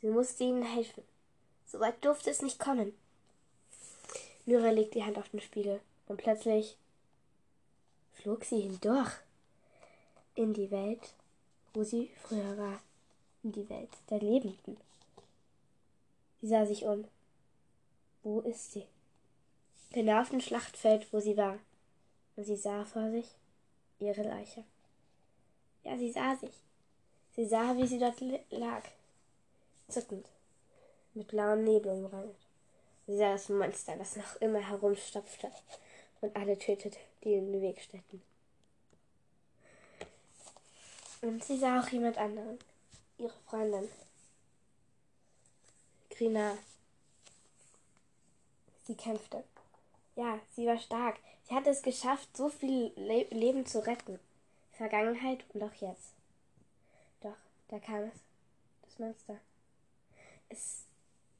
Sie 0.00 0.08
musste 0.08 0.42
ihnen 0.42 0.62
helfen. 0.62 1.04
So 1.66 1.78
weit 1.78 2.04
durfte 2.04 2.30
es 2.30 2.42
nicht 2.42 2.58
kommen. 2.58 2.92
Myra 4.44 4.70
legte 4.70 4.98
die 4.98 5.04
Hand 5.04 5.18
auf 5.18 5.28
den 5.28 5.40
Spiegel 5.40 5.80
und 6.08 6.16
plötzlich 6.16 6.76
flog 8.14 8.44
sie 8.44 8.60
hindurch 8.60 9.12
in 10.34 10.52
die 10.52 10.70
Welt, 10.70 11.14
wo 11.74 11.84
sie 11.84 12.10
früher 12.22 12.58
war, 12.58 12.80
in 13.44 13.52
die 13.52 13.68
Welt 13.68 13.90
der 14.10 14.18
Lebenden. 14.18 14.78
Sie 16.40 16.48
sah 16.48 16.66
sich 16.66 16.84
um. 16.84 17.04
Wo 18.24 18.40
ist 18.40 18.72
sie? 18.72 18.86
Genau 19.92 20.22
auf 20.22 20.30
dem 20.30 20.40
Schlachtfeld, 20.40 21.12
wo 21.12 21.20
sie 21.20 21.36
war. 21.36 21.58
Und 22.34 22.44
sie 22.44 22.56
sah 22.56 22.84
vor 22.84 23.10
sich 23.10 23.26
ihre 24.00 24.22
Leiche. 24.22 24.64
Ja, 25.84 25.96
sie 25.96 26.12
sah 26.12 26.36
sich. 26.36 26.54
Sie 27.34 27.46
sah, 27.46 27.76
wie 27.76 27.86
sie 27.86 27.98
dort 27.98 28.20
lag, 28.50 28.82
zuckend, 29.88 30.26
mit 31.14 31.28
blauem 31.28 31.64
Nebel 31.64 31.92
umrandet. 31.92 32.36
Sie 33.06 33.16
sah 33.16 33.32
das 33.32 33.48
Monster, 33.48 33.96
das 33.96 34.16
noch 34.16 34.36
immer 34.40 34.60
herumstopfte 34.60 35.50
und 36.20 36.34
alle 36.36 36.58
tötete, 36.58 36.98
die 37.22 37.34
in 37.34 37.52
den 37.52 37.62
Weg 37.62 37.80
stellten. 37.80 38.22
Und 41.22 41.44
sie 41.44 41.58
sah 41.58 41.80
auch 41.80 41.88
jemand 41.88 42.18
anderen, 42.18 42.58
ihre 43.18 43.34
Freundin, 43.48 43.88
Grina. 46.18 46.58
Sie 48.84 48.96
kämpfte. 48.96 49.44
Ja, 50.16 50.40
sie 50.56 50.66
war 50.66 50.78
stark. 50.78 51.16
Sie 51.48 51.54
hatte 51.54 51.70
es 51.70 51.80
geschafft, 51.80 52.36
so 52.36 52.48
viel 52.48 52.92
Le 52.96 53.22
Leben 53.30 53.64
zu 53.66 53.86
retten. 53.86 54.18
Vergangenheit 54.78 55.44
und 55.52 55.62
auch 55.64 55.74
jetzt. 55.74 56.14
Doch, 57.20 57.36
da 57.66 57.80
kam 57.80 58.04
es, 58.04 58.20
das 58.82 58.98
Monster. 59.00 59.36
Es 60.48 60.84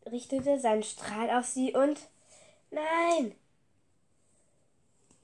richtete 0.04 0.58
seinen 0.58 0.82
Strahl 0.82 1.30
auf 1.30 1.46
sie 1.46 1.72
und 1.72 2.08
Nein! 2.70 3.34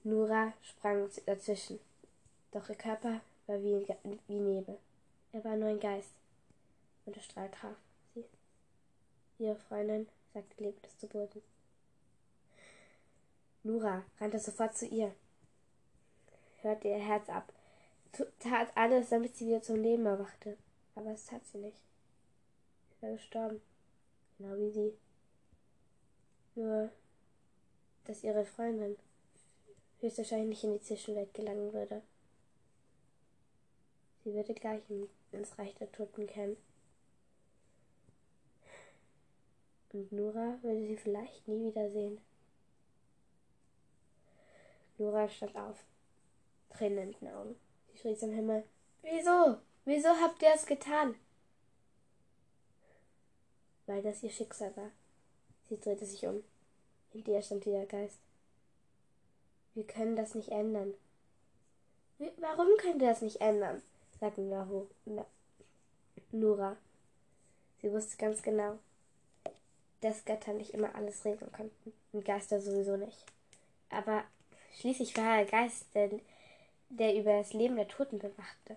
Nura 0.05 0.53
sprang 0.63 1.11
dazwischen, 1.27 1.81
doch 2.53 2.69
ihr 2.69 2.77
Körper 2.77 3.21
war 3.47 3.63
wie, 3.63 3.87
wie 4.29 4.35
Nebel. 4.35 4.79
Er 5.33 5.45
war 5.45 5.57
nur 5.57 5.69
ein 5.69 5.81
Geist, 5.81 6.13
und 7.05 7.17
der 7.17 7.21
Strahl 7.21 7.51
traf 7.51 7.77
sie. 8.15 8.25
Ihre 9.39 9.57
Freundin 9.57 10.09
sagte 10.33 10.63
leblos 10.63 10.97
zu 10.99 11.09
Boden. 11.09 11.43
Nura 13.65 14.05
rannte 14.21 14.39
sofort 14.39 14.77
zu 14.77 14.87
ihr, 14.87 15.15
hörte 16.63 16.89
ihr 16.89 16.99
Herz 16.99 17.29
ab, 17.29 17.53
tat 18.39 18.77
alles, 18.77 19.11
damit 19.11 19.37
sie 19.37 19.47
wieder 19.47 19.63
zum 19.63 19.77
Leben 19.77 20.07
erwachte. 20.07 20.57
Aber 20.95 21.11
es 21.11 21.27
tat 21.27 21.45
sie 21.47 21.59
nicht. 21.59 21.81
Sie 22.91 23.03
war 23.03 23.13
gestorben, 23.13 23.61
genau 24.39 24.57
wie 24.57 24.71
sie. 24.71 24.95
Nur, 26.55 26.91
dass 28.05 28.23
ihre 28.23 28.45
Freundin 28.45 28.97
höchstwahrscheinlich 30.01 30.63
in 30.65 30.75
die 30.75 30.83
Zwischenwelt 30.83 31.35
gelangen 31.35 31.73
würde. 31.73 32.03
Sie 34.23 34.33
würde 34.33 34.55
gleich 34.55 34.83
ins 35.33 35.59
Reich 35.59 35.75
der 35.75 35.91
Toten 35.93 36.27
kennen. 36.27 36.57
Und 39.93 40.11
Nora 40.13 40.59
würde 40.63 40.87
sie 40.87 40.97
vielleicht 40.97 41.47
nie 41.47 41.67
wiedersehen. 41.67 42.21
Nora 44.99 45.29
stand 45.29 45.57
auf, 45.57 45.85
Tränen 46.71 47.13
in 47.13 47.19
den 47.21 47.29
Augen. 47.29 47.64
Schrie 48.01 48.17
zum 48.17 48.33
Himmel. 48.33 48.65
Wieso? 49.03 49.59
Wieso 49.85 50.09
habt 50.09 50.43
ihr 50.43 50.53
es 50.55 50.67
getan? 50.67 51.15
Weil 53.87 54.03
das 54.03 54.23
ihr 54.23 54.31
Schicksal 54.31 54.75
war. 54.77 54.91
Sie 55.69 55.79
drehte 55.79 56.07
sich 56.07 56.27
um. 56.27 56.43
Hinter 57.13 57.33
ihr 57.33 57.43
stand 57.43 57.65
der 57.67 57.87
Geist. 57.87 58.19
Wir 59.75 59.85
können 59.85 60.17
das 60.17 60.35
nicht 60.35 60.51
ändern. 60.51 60.95
Wie, 62.19 62.31
warum 62.39 62.69
könnt 62.79 63.03
ihr 63.03 63.09
das 63.09 63.23
nicht 63.23 63.41
ändern? 63.41 63.83
sagte 64.21 64.41
Nahu, 64.41 64.87
Na, 65.05 65.27
Nura. 66.33 66.77
Sie 67.83 67.93
wusste 67.93 68.17
ganz 68.17 68.43
genau, 68.43 68.79
dass 70.01 70.25
Götter 70.25 70.53
nicht 70.55 70.73
immer 70.73 70.95
alles 70.95 71.25
regeln 71.25 71.53
konnten 71.53 71.93
und 72.13 72.25
Geister 72.25 72.61
sowieso 72.61 72.97
nicht. 72.97 73.25
Aber 73.91 74.25
schließlich 74.79 75.17
war 75.17 75.39
er 75.39 75.45
Geist, 75.45 75.87
der, 75.95 76.11
der 76.89 77.17
über 77.17 77.39
das 77.39 77.53
Leben 77.53 77.77
der 77.77 77.89
Toten 77.89 78.19
bewachte. 78.19 78.77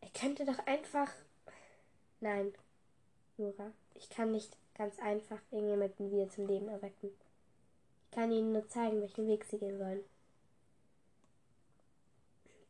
Er 0.00 0.10
könnte 0.10 0.44
doch 0.44 0.58
einfach. 0.66 1.10
Nein, 2.20 2.54
Nura, 3.36 3.72
ich 3.94 4.08
kann 4.08 4.32
nicht 4.32 4.56
ganz 4.74 4.98
einfach 5.00 5.38
irgendjemanden 5.50 6.10
wieder 6.10 6.28
zum 6.28 6.46
Leben 6.46 6.68
erwecken. 6.68 7.10
Ich 8.04 8.10
kann 8.10 8.32
ihnen 8.32 8.52
nur 8.52 8.68
zeigen, 8.68 9.00
welchen 9.00 9.26
Weg 9.26 9.44
sie 9.44 9.58
gehen 9.58 9.78
sollen. 9.78 10.04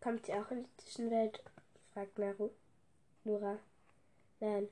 Kommt 0.00 0.26
sie 0.26 0.34
auch 0.34 0.50
in 0.50 0.64
die 0.64 0.84
Zwischenwelt? 0.84 1.42
fragt 1.92 2.18
Naru. 2.18 2.50
Nura. 3.24 3.58
Nein. 4.40 4.68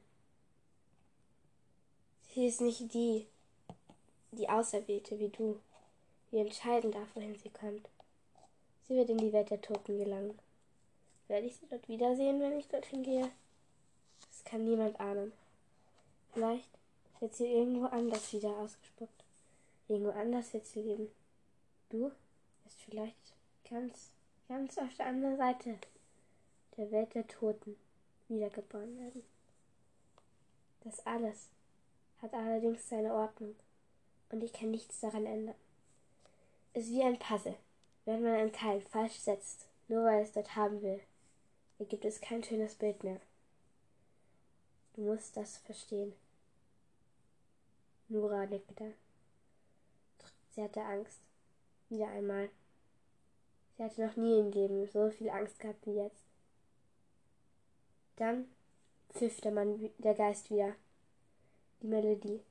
Sie 2.35 2.47
ist 2.47 2.61
nicht 2.61 2.92
die, 2.92 3.26
die 4.33 4.49
Auserwählte 4.49 5.19
wie 5.19 5.28
du, 5.28 5.61
die 6.30 6.38
entscheiden 6.38 6.92
darf, 6.92 7.09
wohin 7.14 7.37
sie 7.37 7.50
kommt. 7.50 7.88
Sie 8.91 8.97
wird 8.97 9.09
in 9.09 9.19
die 9.19 9.33
Welt 9.33 9.49
der 9.51 9.61
Toten 9.61 9.99
gelangen. 9.99 10.37
Werde 11.29 11.47
ich 11.47 11.55
sie 11.55 11.69
dort 11.69 11.89
wiedersehen, 11.89 12.41
wenn 12.41 12.59
ich 12.59 12.67
dorthin 12.67 13.05
gehe? 13.05 13.31
Das 14.29 14.43
kann 14.43 14.65
niemand 14.65 14.99
ahnen. 14.99 15.33
Vielleicht 16.33 16.69
wird 17.21 17.33
sie 17.37 17.47
irgendwo 17.47 17.87
anders 17.87 18.33
wieder 18.33 18.49
ausgespuckt. 18.49 19.23
Irgendwo 19.87 20.11
anders 20.11 20.53
wird 20.53 20.67
sie 20.67 20.83
leben. 20.83 21.09
Du 21.89 22.11
wirst 22.65 22.81
vielleicht 22.85 23.33
ganz 23.71 24.11
ganz 24.49 24.77
auf 24.77 24.93
der 24.97 25.07
anderen 25.07 25.37
Seite 25.37 25.79
der 26.76 26.91
Welt 26.91 27.15
der 27.15 27.29
Toten 27.29 27.76
wiedergeboren 28.26 28.99
werden. 28.99 29.23
Das 30.83 31.07
alles 31.07 31.49
hat 32.21 32.35
allerdings 32.35 32.89
seine 32.89 33.15
Ordnung 33.15 33.55
und 34.31 34.43
ich 34.43 34.53
kann 34.53 34.73
nichts 34.73 34.99
daran 34.99 35.26
ändern. 35.26 35.55
Es 36.73 36.87
ist 36.87 36.91
wie 36.91 37.05
ein 37.05 37.21
Puzzle. 37.21 37.55
Wenn 38.11 38.25
man 38.25 38.35
ein 38.35 38.53
Teil 38.53 38.81
falsch 38.81 39.21
setzt, 39.21 39.69
nur 39.87 40.03
weil 40.03 40.25
es 40.25 40.33
dort 40.33 40.57
haben 40.57 40.83
will, 40.83 41.01
ergibt 41.79 42.05
es 42.05 42.21
kein 42.21 42.43
schönes 42.43 42.75
Bild 42.75 43.05
mehr. 43.05 43.21
Du 44.95 45.03
musst 45.03 45.37
das 45.37 45.59
verstehen. 45.59 46.13
Nora 48.09 48.47
nickte. 48.47 48.95
Sie 50.51 50.61
hatte 50.61 50.83
Angst. 50.83 51.21
Wieder 51.89 52.09
einmal. 52.09 52.51
Sie 53.77 53.85
hatte 53.85 54.05
noch 54.05 54.17
nie 54.17 54.41
im 54.41 54.51
Leben 54.51 54.89
so 54.89 55.09
viel 55.11 55.31
Angst 55.31 55.61
gehabt 55.61 55.87
wie 55.87 55.95
jetzt. 55.95 56.25
Dann 58.17 58.51
pfiff 59.13 59.41
der 59.41 59.53
Mann, 59.53 59.89
der 59.99 60.15
Geist 60.15 60.51
wieder. 60.51 60.75
Die 61.81 61.87
Melodie. 61.87 62.43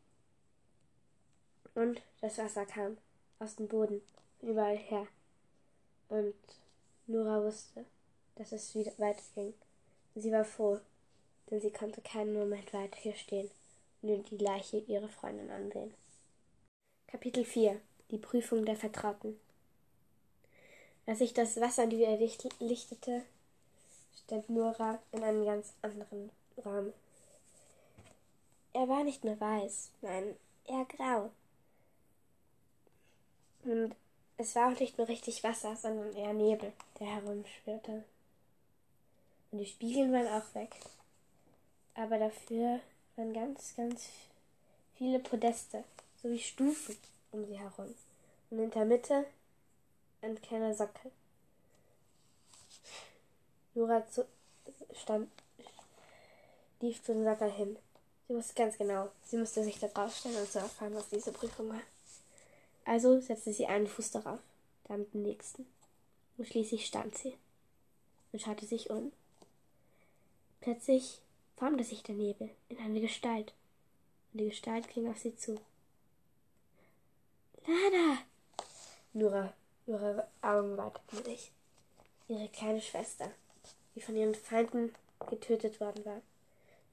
Und 1.75 2.01
das 2.21 2.37
Wasser 2.37 2.65
kam 2.65 2.97
aus 3.39 3.57
dem 3.57 3.67
Boden, 3.67 4.01
überall 4.41 4.77
her. 4.77 5.05
Und 6.09 6.35
Nora 7.07 7.43
wusste, 7.43 7.85
dass 8.35 8.51
es 8.51 8.75
wieder 8.75 8.91
weiterging. 8.97 9.53
Sie 10.15 10.31
war 10.31 10.45
froh, 10.45 10.79
denn 11.49 11.61
sie 11.61 11.71
konnte 11.71 12.01
keinen 12.01 12.33
Moment 12.33 12.73
weiter 12.73 12.97
hier 12.97 13.15
stehen 13.15 13.49
und 14.01 14.29
die 14.31 14.37
Leiche 14.37 14.77
ihrer 14.77 15.09
Freundin 15.09 15.49
ansehen. 15.49 15.93
Kapitel 17.07 17.45
4 17.45 17.79
Die 18.11 18.17
Prüfung 18.17 18.65
der 18.65 18.75
Vertrauten 18.75 19.39
als 21.09 21.17
sich 21.17 21.33
das 21.33 21.59
Wasser 21.59 21.89
wieder 21.89 22.15
lichtete, 22.59 23.23
stand 24.23 24.47
Nora 24.47 24.99
in 25.11 25.23
einem 25.23 25.43
ganz 25.43 25.73
anderen 25.81 26.29
Raum. 26.63 26.93
Er 28.73 28.87
war 28.87 29.03
nicht 29.03 29.23
mehr 29.23 29.39
weiß, 29.39 29.89
nein, 30.03 30.35
eher 30.67 30.85
grau. 30.85 31.31
Und 33.63 33.95
es 34.39 34.55
war 34.55 34.71
auch 34.71 34.79
nicht 34.79 34.97
mehr 34.97 35.09
richtig 35.09 35.43
Wasser, 35.43 35.75
sondern 35.75 36.15
eher 36.15 36.33
Nebel, 36.33 36.71
der 36.97 37.07
herumschwirrte. 37.07 38.05
Und 39.51 39.59
die 39.59 39.65
Spiegel 39.65 40.11
waren 40.13 40.27
auch 40.27 40.55
weg. 40.55 40.73
Aber 41.93 42.17
dafür 42.17 42.79
waren 43.17 43.33
ganz, 43.33 43.75
ganz 43.75 44.07
viele 44.97 45.19
Podeste, 45.19 45.83
sowie 46.23 46.39
Stufen 46.39 46.95
um 47.31 47.45
sie 47.45 47.59
herum. 47.59 47.93
Und 48.49 48.59
in 48.59 48.71
der 48.71 48.85
Mitte 48.85 49.25
ein 50.21 50.41
kleiner 50.41 50.73
Sockel. 50.73 51.11
Nora 53.73 54.09
zu, 54.09 54.25
stand, 54.93 55.29
lief 56.79 57.03
zu 57.03 57.13
dem 57.13 57.25
Sockel 57.25 57.51
hin. 57.51 57.77
Sie 58.29 58.35
wusste 58.35 58.53
ganz 58.53 58.77
genau, 58.77 59.09
sie 59.25 59.35
musste 59.35 59.65
sich 59.65 59.79
da 59.79 59.87
draufstellen 59.87 60.37
und 60.37 60.49
zu 60.49 60.59
erfahren, 60.59 60.95
was 60.95 61.09
diese 61.09 61.33
Prüfung 61.33 61.69
war. 61.69 61.81
Also 62.89 63.21
setzte 63.21 63.53
sie 63.53 63.67
einen 63.67 63.85
Fuß 63.85 64.09
darauf, 64.09 64.39
dann 64.85 65.07
den 65.11 65.21
nächsten. 65.21 65.67
Und 66.39 66.47
schließlich 66.47 66.87
stand 66.87 67.15
sie 67.15 67.37
und 68.31 68.41
schaute 68.41 68.65
sich 68.65 68.89
um. 68.89 69.11
Plötzlich 70.59 71.21
formte 71.55 71.83
sich 71.83 72.01
der 72.01 72.15
Nebel 72.15 72.49
in 72.67 72.79
eine 72.79 72.99
Gestalt, 72.99 73.53
und 74.33 74.41
die 74.41 74.49
Gestalt 74.49 74.91
ging 74.91 75.07
auf 75.07 75.19
sie 75.19 75.35
zu. 75.35 75.61
Lana! 77.67 78.23
Nora 79.13 79.53
Ihre 79.85 80.27
Augen 80.41 80.75
weiteten 80.75 81.23
sich. 81.25 81.51
Ihre 82.27 82.49
kleine 82.49 82.81
Schwester, 82.81 83.31
die 83.93 84.01
von 84.01 84.15
ihren 84.15 84.33
Feinden 84.33 84.95
getötet 85.29 85.79
worden 85.79 86.05
war, 86.05 86.21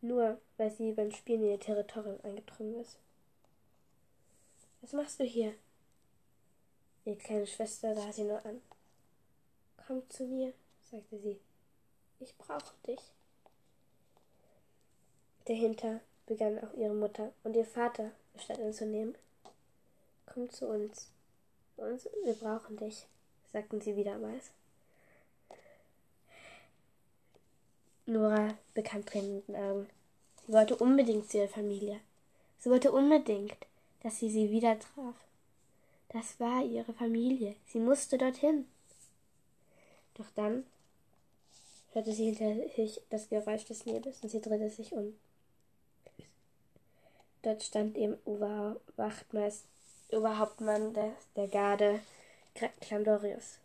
nur 0.02 0.38
weil 0.58 0.70
sie 0.70 0.92
beim 0.92 1.10
Spielen 1.10 1.44
in 1.44 1.52
ihr 1.52 1.60
Territorium 1.60 2.18
eingedrungen 2.22 2.80
ist. 2.82 2.98
Was 4.82 4.92
machst 4.92 5.20
du 5.20 5.24
hier? 5.24 5.54
Ihre 7.06 7.16
kleine 7.16 7.46
Schwester 7.46 7.94
sah 7.94 8.12
sie 8.12 8.24
nur 8.24 8.44
an. 8.44 8.60
Komm 9.86 10.02
zu 10.10 10.24
mir, 10.24 10.52
sagte 10.90 11.18
sie. 11.18 11.38
Ich 12.18 12.36
brauche 12.36 12.74
dich. 12.86 13.00
Dahinter 15.44 16.00
begann 16.26 16.58
auch 16.58 16.74
ihre 16.74 16.94
Mutter 16.94 17.32
und 17.44 17.54
ihr 17.54 17.64
Vater 17.64 18.10
Bestand 18.34 18.60
anzunehmen. 18.60 19.14
Komm 20.26 20.50
zu 20.50 20.66
uns, 20.66 21.08
und 21.76 22.04
wir 22.24 22.34
brauchen 22.34 22.76
dich, 22.76 23.06
sagten 23.52 23.80
sie 23.80 23.96
wiedermals. 23.96 24.50
Nora 28.06 28.54
bekam 28.74 29.06
Tränen 29.06 29.44
in 29.46 29.54
den 29.54 29.62
Augen. 29.62 29.90
Sie 30.44 30.52
wollte 30.52 30.76
unbedingt 30.76 31.30
zu 31.30 31.38
ihrer 31.38 31.48
Familie. 31.48 32.00
Sie 32.58 32.70
wollte 32.70 32.90
unbedingt, 32.90 33.56
dass 34.02 34.18
sie 34.18 34.30
sie 34.30 34.50
wieder 34.50 34.78
traf. 34.78 35.14
Das 36.08 36.38
war 36.40 36.62
ihre 36.62 36.92
Familie. 36.92 37.56
Sie 37.66 37.78
musste 37.78 38.18
dorthin. 38.18 38.66
Doch 40.14 40.30
dann 40.34 40.64
hörte 41.92 42.12
sie 42.12 42.32
hinter 42.32 42.68
sich 42.74 43.00
das 43.10 43.28
Geräusch 43.28 43.64
des 43.64 43.86
Nebels 43.86 44.22
und 44.22 44.28
sie 44.30 44.40
drehte 44.40 44.70
sich 44.70 44.92
um. 44.92 45.18
Dort 47.42 47.62
stand 47.62 47.96
eben 47.96 48.18
Uwe 48.24 48.80
Wachtmeister 48.96 49.68
Oberhauptmann 50.12 50.94
der, 50.94 51.12
der 51.34 51.48
Garde 51.48 52.00
Clandorius. 52.80 53.58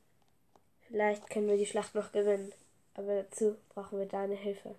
Vielleicht 0.87 1.29
können 1.29 1.47
wir 1.47 1.57
die 1.57 1.65
Schlacht 1.65 1.93
noch 1.93 2.11
gewinnen, 2.11 2.51
aber 2.95 3.23
dazu 3.23 3.55
brauchen 3.69 3.99
wir 3.99 4.07
deine 4.07 4.35
Hilfe. 4.35 4.75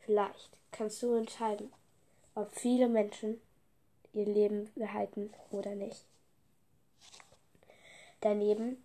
Vielleicht 0.00 0.50
kannst 0.70 1.02
du 1.02 1.14
entscheiden, 1.14 1.72
ob 2.34 2.52
viele 2.52 2.88
Menschen 2.88 3.40
ihr 4.12 4.26
Leben 4.26 4.70
behalten 4.74 5.32
oder 5.50 5.74
nicht. 5.74 6.04
Daneben 8.20 8.82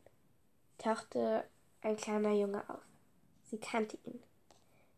tauchte 0.78 1.44
ein 1.82 1.98
kleiner 1.98 2.32
Junge 2.32 2.64
auf. 2.70 2.82
Sie 3.50 3.58
kannte 3.58 3.98
ihn. 4.06 4.22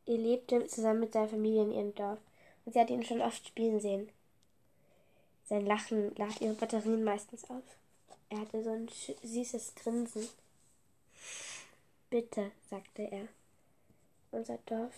Er 0.06 0.18
lebte 0.18 0.66
zusammen 0.68 1.02
mit 1.02 1.14
seiner 1.14 1.28
Familie 1.28 1.64
in 1.64 1.72
ihrem 1.72 1.96
Dorf 1.96 2.20
und 2.66 2.74
sie 2.74 2.80
hatte 2.80 2.94
ihn 2.94 3.04
schon 3.04 3.22
oft 3.22 3.46
spielen 3.46 3.80
sehen. 3.80 4.10
Sein 5.46 5.66
Lachen 5.66 6.14
lad 6.16 6.42
ihre 6.42 6.54
Batterien 6.54 7.04
meistens 7.04 7.50
auf. 7.50 7.64
Er 8.30 8.42
hatte 8.42 8.64
so 8.64 8.72
ein 8.72 8.90
süßes 9.24 9.76
Grinsen. 9.76 10.28
Bitte, 12.10 12.52
sagte 12.70 13.04
er, 13.04 13.28
unser 14.32 14.60
Dorf 14.66 14.94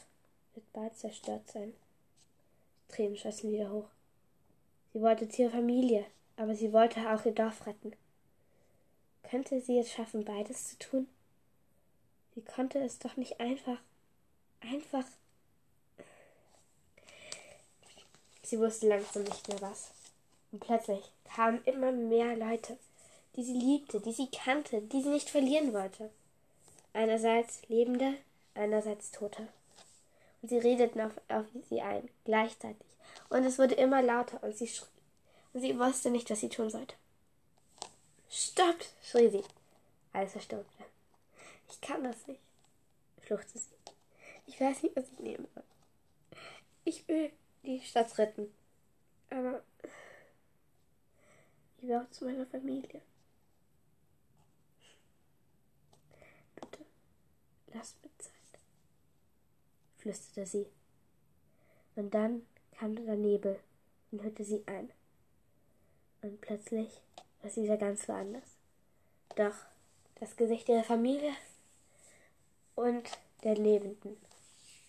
wird 0.53 0.73
bald 0.73 0.97
zerstört 0.97 1.49
sein. 1.51 1.73
Die 2.87 2.95
Tränen 2.95 3.17
schossen 3.17 3.51
wieder 3.51 3.71
hoch. 3.71 3.87
Sie 4.93 5.01
wollte 5.01 5.29
zu 5.29 5.43
ihrer 5.43 5.51
Familie, 5.51 6.05
aber 6.35 6.55
sie 6.55 6.73
wollte 6.73 6.99
auch 7.11 7.25
ihr 7.25 7.31
Dorf 7.31 7.65
retten. 7.67 7.93
Könnte 9.29 9.61
sie 9.61 9.77
es 9.77 9.91
schaffen, 9.91 10.25
beides 10.25 10.69
zu 10.69 10.79
tun? 10.79 11.07
Sie 12.33 12.41
konnte 12.41 12.79
es 12.79 12.97
doch 12.97 13.15
nicht 13.15 13.39
einfach, 13.39 13.77
einfach. 14.61 15.05
Sie 18.41 18.57
wusste 18.59 18.87
langsam 18.87 19.23
nicht 19.23 19.47
mehr 19.47 19.61
was. 19.61 19.91
Und 20.51 20.61
plötzlich 20.61 21.11
kamen 21.35 21.63
immer 21.65 21.91
mehr 21.91 22.35
Leute, 22.37 22.77
die 23.35 23.43
sie 23.43 23.53
liebte, 23.53 23.99
die 23.99 24.13
sie 24.13 24.31
kannte, 24.31 24.81
die 24.81 25.03
sie 25.03 25.09
nicht 25.09 25.29
verlieren 25.29 25.73
wollte. 25.73 26.09
Einerseits 26.93 27.61
Lebende, 27.67 28.15
einerseits 28.55 29.11
Tote. 29.11 29.47
Und 30.41 30.49
sie 30.49 30.57
redeten 30.57 31.01
auf, 31.01 31.11
auf 31.27 31.45
sie 31.69 31.81
ein, 31.81 32.09
gleichzeitig. 32.25 32.87
Und 33.29 33.43
es 33.43 33.59
wurde 33.59 33.75
immer 33.75 34.01
lauter 34.01 34.41
und 34.41 34.57
sie, 34.57 34.69
und 35.53 35.61
sie 35.61 35.77
wusste 35.77 36.09
nicht, 36.09 36.31
was 36.31 36.39
sie 36.39 36.49
tun 36.49 36.71
sollte. 36.71 36.95
Stoppt, 38.29 38.93
schrie 39.03 39.29
sie. 39.29 39.43
Alles 40.13 40.31
verstummte. 40.33 40.85
Ich 41.69 41.81
kann 41.81 42.03
das 42.03 42.27
nicht, 42.27 42.41
fluchte 43.21 43.57
sie. 43.57 43.75
Ich 44.45 44.59
weiß 44.59 44.83
nicht, 44.83 44.95
was 44.95 45.11
ich 45.11 45.19
nehmen 45.19 45.47
soll. 45.53 45.63
Ich 46.83 47.07
will 47.07 47.31
die 47.63 47.81
Stadt 47.81 48.17
retten. 48.17 48.51
Aber 49.29 49.63
ich 51.77 51.87
will 51.87 51.95
auch 51.95 52.09
zu 52.09 52.25
meiner 52.25 52.45
Familie. 52.47 53.01
Bitte, 56.55 56.85
lasst 57.73 58.03
mir 58.03 58.09
Zeit, 58.17 58.61
flüsterte 59.97 60.45
sie. 60.45 60.65
Und 61.95 62.13
dann 62.13 62.45
kam 62.77 62.95
der 62.95 63.15
Nebel 63.15 63.59
und 64.11 64.23
hüllte 64.23 64.43
sie 64.43 64.63
ein. 64.65 64.91
Und 66.21 66.41
plötzlich 66.41 67.01
war 67.41 67.49
sie 67.49 67.63
wieder 67.63 67.77
ganz 67.77 68.07
woanders. 68.07 68.57
Doch 69.35 69.55
das 70.19 70.35
Gesicht 70.35 70.67
ihrer 70.69 70.83
Familie 70.83 71.33
und 72.75 73.09
der 73.43 73.55
Lebenden 73.55 74.17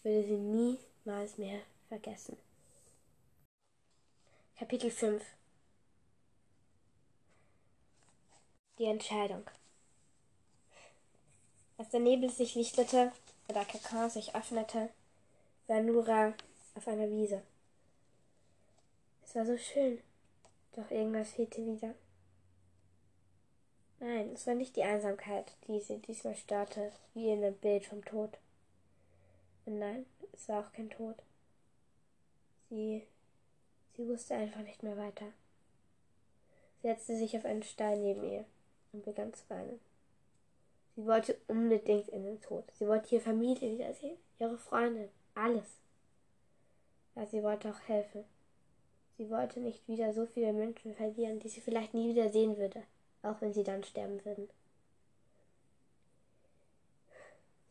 würde 0.02 0.26
sie 0.26 0.36
niemals 0.36 1.38
mehr 1.38 1.60
vergessen. 1.88 2.36
Kapitel 4.58 4.90
5 4.90 5.22
Die 8.78 8.86
Entscheidung. 8.86 9.44
Als 11.76 11.90
der 11.90 12.00
Nebel 12.00 12.30
sich 12.30 12.54
lichtete 12.54 13.12
und 13.48 13.54
der 13.54 13.64
Kakao 13.64 14.08
sich 14.08 14.34
öffnete, 14.34 14.90
war 15.66 15.80
Nura 15.80 16.34
auf 16.74 16.88
einer 16.88 17.08
Wiese. 17.08 17.42
Es 19.24 19.34
war 19.34 19.46
so 19.46 19.56
schön, 19.56 20.00
doch 20.72 20.90
irgendwas 20.90 21.30
fehlte 21.30 21.64
wieder. 21.64 21.94
Nein, 24.02 24.30
es 24.32 24.46
war 24.46 24.54
nicht 24.54 24.76
die 24.76 24.82
Einsamkeit, 24.82 25.52
die 25.68 25.78
sie 25.78 25.98
diesmal 25.98 26.34
störte, 26.34 26.90
wie 27.12 27.30
in 27.30 27.42
dem 27.42 27.54
Bild 27.54 27.84
vom 27.84 28.02
Tod. 28.02 28.38
Und 29.66 29.78
nein, 29.78 30.06
es 30.32 30.48
war 30.48 30.64
auch 30.64 30.72
kein 30.72 30.88
Tod. 30.88 31.16
Sie, 32.70 33.06
sie 33.96 34.08
wusste 34.08 34.34
einfach 34.34 34.62
nicht 34.62 34.82
mehr 34.82 34.96
weiter. 34.96 35.26
Sie 36.80 36.88
setzte 36.88 37.14
sich 37.14 37.36
auf 37.36 37.44
einen 37.44 37.62
Stein 37.62 38.00
neben 38.00 38.24
ihr 38.24 38.46
und 38.94 39.04
begann 39.04 39.34
zu 39.34 39.44
weinen. 39.50 39.78
Sie 40.96 41.04
wollte 41.04 41.36
unbedingt 41.46 42.08
in 42.08 42.24
den 42.24 42.40
Tod. 42.40 42.64
Sie 42.78 42.86
wollte 42.86 43.14
ihre 43.14 43.24
Familie 43.24 43.70
wiedersehen, 43.70 44.16
ihre 44.38 44.56
Freunde, 44.56 45.10
alles. 45.34 45.76
Ja, 47.16 47.26
sie 47.26 47.42
wollte 47.42 47.68
auch 47.68 47.80
helfen. 47.86 48.24
Sie 49.18 49.28
wollte 49.28 49.60
nicht 49.60 49.86
wieder 49.88 50.14
so 50.14 50.24
viele 50.24 50.54
Menschen 50.54 50.94
verlieren, 50.94 51.38
die 51.38 51.50
sie 51.50 51.60
vielleicht 51.60 51.92
nie 51.92 52.08
wieder 52.08 52.30
sehen 52.30 52.56
würde, 52.56 52.82
auch 53.22 53.40
wenn 53.40 53.52
sie 53.52 53.64
dann 53.64 53.84
sterben 53.84 54.24
würden. 54.24 54.48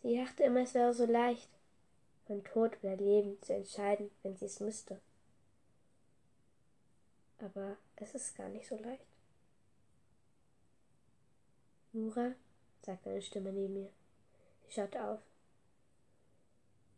Sie 0.02 0.18
dachte 0.18 0.44
immer, 0.44 0.62
es 0.62 0.74
wäre 0.74 0.94
so 0.94 1.06
leicht, 1.06 1.50
von 2.26 2.44
Tod 2.44 2.78
oder 2.84 2.96
Leben 2.96 3.42
zu 3.42 3.54
entscheiden, 3.54 4.12
wenn 4.22 4.38
sie 4.38 4.46
es 4.46 4.60
müsste. 4.60 5.02
Aber 7.40 7.78
es 7.96 8.14
ist 8.16 8.38
gar 8.38 8.50
nicht 8.50 8.68
so 8.68 8.78
leicht. 8.78 9.06
Nura, 11.92 12.34
sagte 12.84 13.10
eine 13.10 13.22
Stimme 13.22 13.52
neben 13.52 13.78
ihr. 13.78 13.92
Sie 14.68 14.74
schaute 14.74 15.04
auf. 15.04 15.20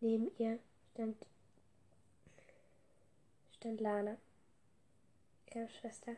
Neben 0.01 0.31
ihr 0.37 0.59
stand, 0.93 1.15
stand 3.55 3.79
Lana, 3.79 4.17
ihre 5.53 5.69
Schwester. 5.69 6.15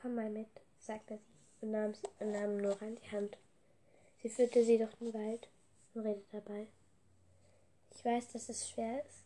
Komm 0.00 0.14
mal 0.14 0.30
mit, 0.30 0.48
sagte 0.78 1.18
sie 1.18 1.36
und 1.60 1.72
nahm, 1.72 1.94
sie, 1.94 2.06
und 2.20 2.32
nahm 2.32 2.58
Nora 2.58 2.86
in 2.86 2.96
die 2.96 3.10
Hand. 3.10 3.36
Sie 4.22 4.28
führte 4.28 4.64
sie 4.64 4.78
durch 4.78 4.94
den 4.94 5.14
Wald 5.14 5.48
und 5.94 6.02
redete 6.02 6.26
dabei. 6.32 6.66
Ich 7.94 8.04
weiß, 8.04 8.32
dass 8.32 8.48
es 8.48 8.68
schwer 8.68 9.04
ist. 9.04 9.24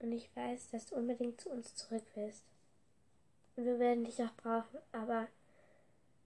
Und 0.00 0.12
ich 0.12 0.34
weiß, 0.34 0.70
dass 0.70 0.86
du 0.86 0.96
unbedingt 0.96 1.40
zu 1.40 1.50
uns 1.50 1.74
zurück 1.74 2.04
willst. 2.14 2.42
Und 3.56 3.64
wir 3.64 3.78
werden 3.78 4.04
dich 4.04 4.22
auch 4.22 4.34
brauchen, 4.36 4.78
aber 4.92 5.28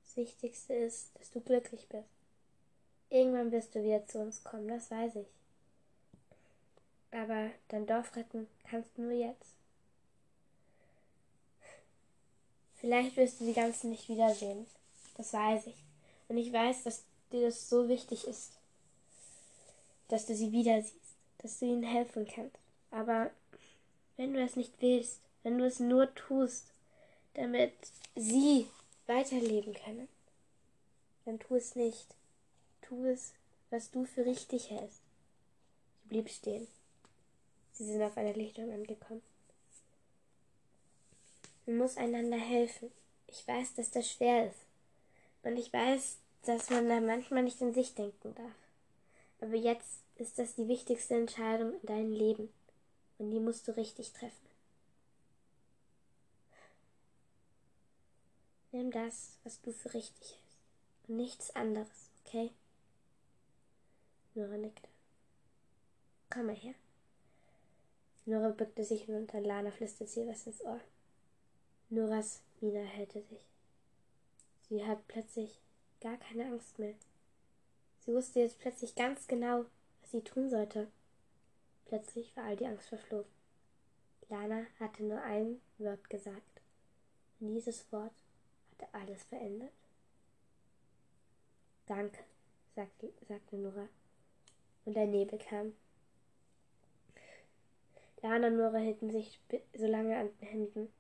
das 0.03 0.17
Wichtigste 0.17 0.75
ist, 0.75 1.11
dass 1.19 1.31
du 1.31 1.41
glücklich 1.41 1.89
bist. 1.89 2.09
Irgendwann 3.11 3.53
wirst 3.53 3.75
du 3.75 3.83
wieder 3.83 4.07
zu 4.07 4.19
uns 4.19 4.45
kommen, 4.45 4.69
das 4.69 4.91
weiß 4.91 5.17
ich. 5.17 5.27
Aber 7.11 7.51
dein 7.69 7.87
Dorf 7.87 8.15
retten 8.17 8.49
kannst 8.69 8.97
du 8.97 9.03
nur 9.03 9.13
jetzt. 9.13 9.55
Vielleicht 12.85 13.17
wirst 13.17 13.41
du 13.41 13.47
die 13.47 13.55
ganzen 13.55 13.89
nicht 13.89 14.11
wiedersehen, 14.11 14.67
das 15.17 15.33
weiß 15.33 15.69
ich. 15.69 15.77
Und 16.29 16.37
ich 16.37 16.53
weiß, 16.53 16.83
dass 16.83 17.03
dir 17.33 17.47
das 17.47 17.71
so 17.71 17.89
wichtig 17.89 18.27
ist, 18.29 18.51
dass 20.09 20.27
du 20.27 20.35
sie 20.35 20.53
wieder 20.53 20.83
siehst, 20.83 21.17
dass 21.39 21.59
du 21.61 21.65
ihnen 21.65 21.83
helfen 21.83 22.29
kannst. 22.29 22.59
Aber 22.91 23.31
wenn 24.19 24.35
du 24.35 24.43
es 24.43 24.57
nicht 24.57 24.75
willst, 24.81 25.21
wenn 25.45 25.57
du 25.57 25.65
es 25.65 25.81
nur 25.81 26.15
tust, 26.15 26.67
damit 27.33 27.73
sie 28.17 28.67
weiterleben 29.07 29.73
können. 29.73 30.07
Dann 31.25 31.39
tu 31.39 31.55
es 31.55 31.77
nicht. 31.77 32.15
Tu 32.83 33.03
es, 33.07 33.33
was 33.71 33.93
du 33.93 34.05
für 34.05 34.27
richtig 34.27 34.69
hältst. 34.69 35.01
Sie 36.03 36.09
blieb 36.11 36.29
stehen. 36.29 36.69
Sie 37.73 37.87
sind 37.87 38.03
auf 38.03 38.19
einer 38.19 38.35
Lichtung 38.35 38.71
angekommen. 38.71 39.23
Man 41.67 41.79
muss 41.79 41.97
einander 41.97 42.37
helfen. 42.37 42.91
Ich 43.27 43.47
weiß, 43.47 43.75
dass 43.75 43.91
das 43.91 44.11
schwer 44.11 44.49
ist. 44.49 44.67
Und 45.43 45.57
ich 45.57 45.73
weiß, 45.73 46.19
dass 46.43 46.71
man 46.71 46.89
da 46.89 47.01
manchmal 47.01 47.43
nicht 47.43 47.61
an 47.63 47.75
sich 47.75 47.95
denken 47.95 48.35
darf. 48.35 48.55
Aber 49.41 49.57
jetzt 49.57 50.01
ist 50.17 50.39
das 50.39 50.55
die 50.55 50.69
wichtigste 50.69 51.15
Entscheidung 51.15 51.75
in 51.81 51.87
deinem 51.87 52.13
Leben. 52.13 52.53
Und 53.19 53.31
die 53.31 53.41
musst 53.41 53.67
du 53.69 53.77
richtig 53.77 54.13
treffen. 54.13 54.49
Nimm 58.73 58.91
das, 58.91 59.39
was 59.45 59.61
du 59.61 59.73
für 59.73 59.95
richtig 59.95 60.31
hältst. 60.31 60.45
Und 61.07 61.17
nichts 61.17 61.55
anderes, 61.55 62.11
okay? 62.25 62.51
Nora 64.35 64.57
nickte. 64.57 64.89
Komm 66.31 66.47
mal 66.47 66.57
her. 66.57 66.75
Nora 68.27 68.49
bückte 68.49 68.85
sich 68.85 69.05
hinunter, 69.05 69.41
Lana 69.41 69.71
flüsterte 69.71 70.21
ihr 70.21 70.27
was 70.27 70.47
ins 70.47 70.61
Ohr. 70.63 70.81
Noras 71.95 72.43
Miene 72.61 72.81
erhellte 72.81 73.23
sich. 73.23 73.47
Sie 74.69 74.85
hat 74.85 75.07
plötzlich 75.07 75.61
gar 76.01 76.17
keine 76.17 76.47
Angst 76.47 76.79
mehr. 76.81 76.95
Sie 78.01 78.13
wusste 78.13 78.41
jetzt 78.41 78.59
plötzlich 78.59 78.97
ganz 78.97 79.29
genau, 79.29 79.65
was 80.01 80.11
sie 80.11 80.23
tun 80.23 80.51
sollte. 80.51 80.91
Plötzlich 81.85 82.37
war 82.37 82.45
all 82.45 82.57
die 82.57 82.67
Angst 82.67 82.89
verflogen. 82.89 83.31
Lana 84.29 84.67
hatte 84.81 85.05
nur 85.05 85.23
ein 85.23 85.61
Wort 85.79 86.11
gesagt. 86.11 86.61
Und 87.39 87.55
dieses 87.55 87.91
Wort 87.93 88.15
hatte 88.73 88.93
alles 88.93 89.23
verändert. 89.23 89.71
Danke, 91.87 92.25
sagte, 92.75 93.13
sagte 93.29 93.57
Nora. 93.57 93.89
Und 94.85 94.97
der 94.97 95.07
Nebel 95.07 95.39
kam. 95.39 95.75
Lana 98.21 98.49
und 98.49 98.57
Nora 98.57 98.79
hielten 98.79 99.11
sich 99.11 99.39
so 99.75 99.87
lange 99.87 100.19
an 100.19 100.31
den 100.41 100.49
Händen, 100.49 100.93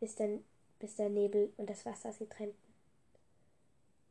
bis 0.00 0.14
der, 0.16 0.38
bis 0.78 0.96
der 0.96 1.08
Nebel 1.08 1.52
und 1.56 1.70
das 1.70 1.84
Wasser 1.86 2.12
sie 2.12 2.26
trennten. 2.26 2.74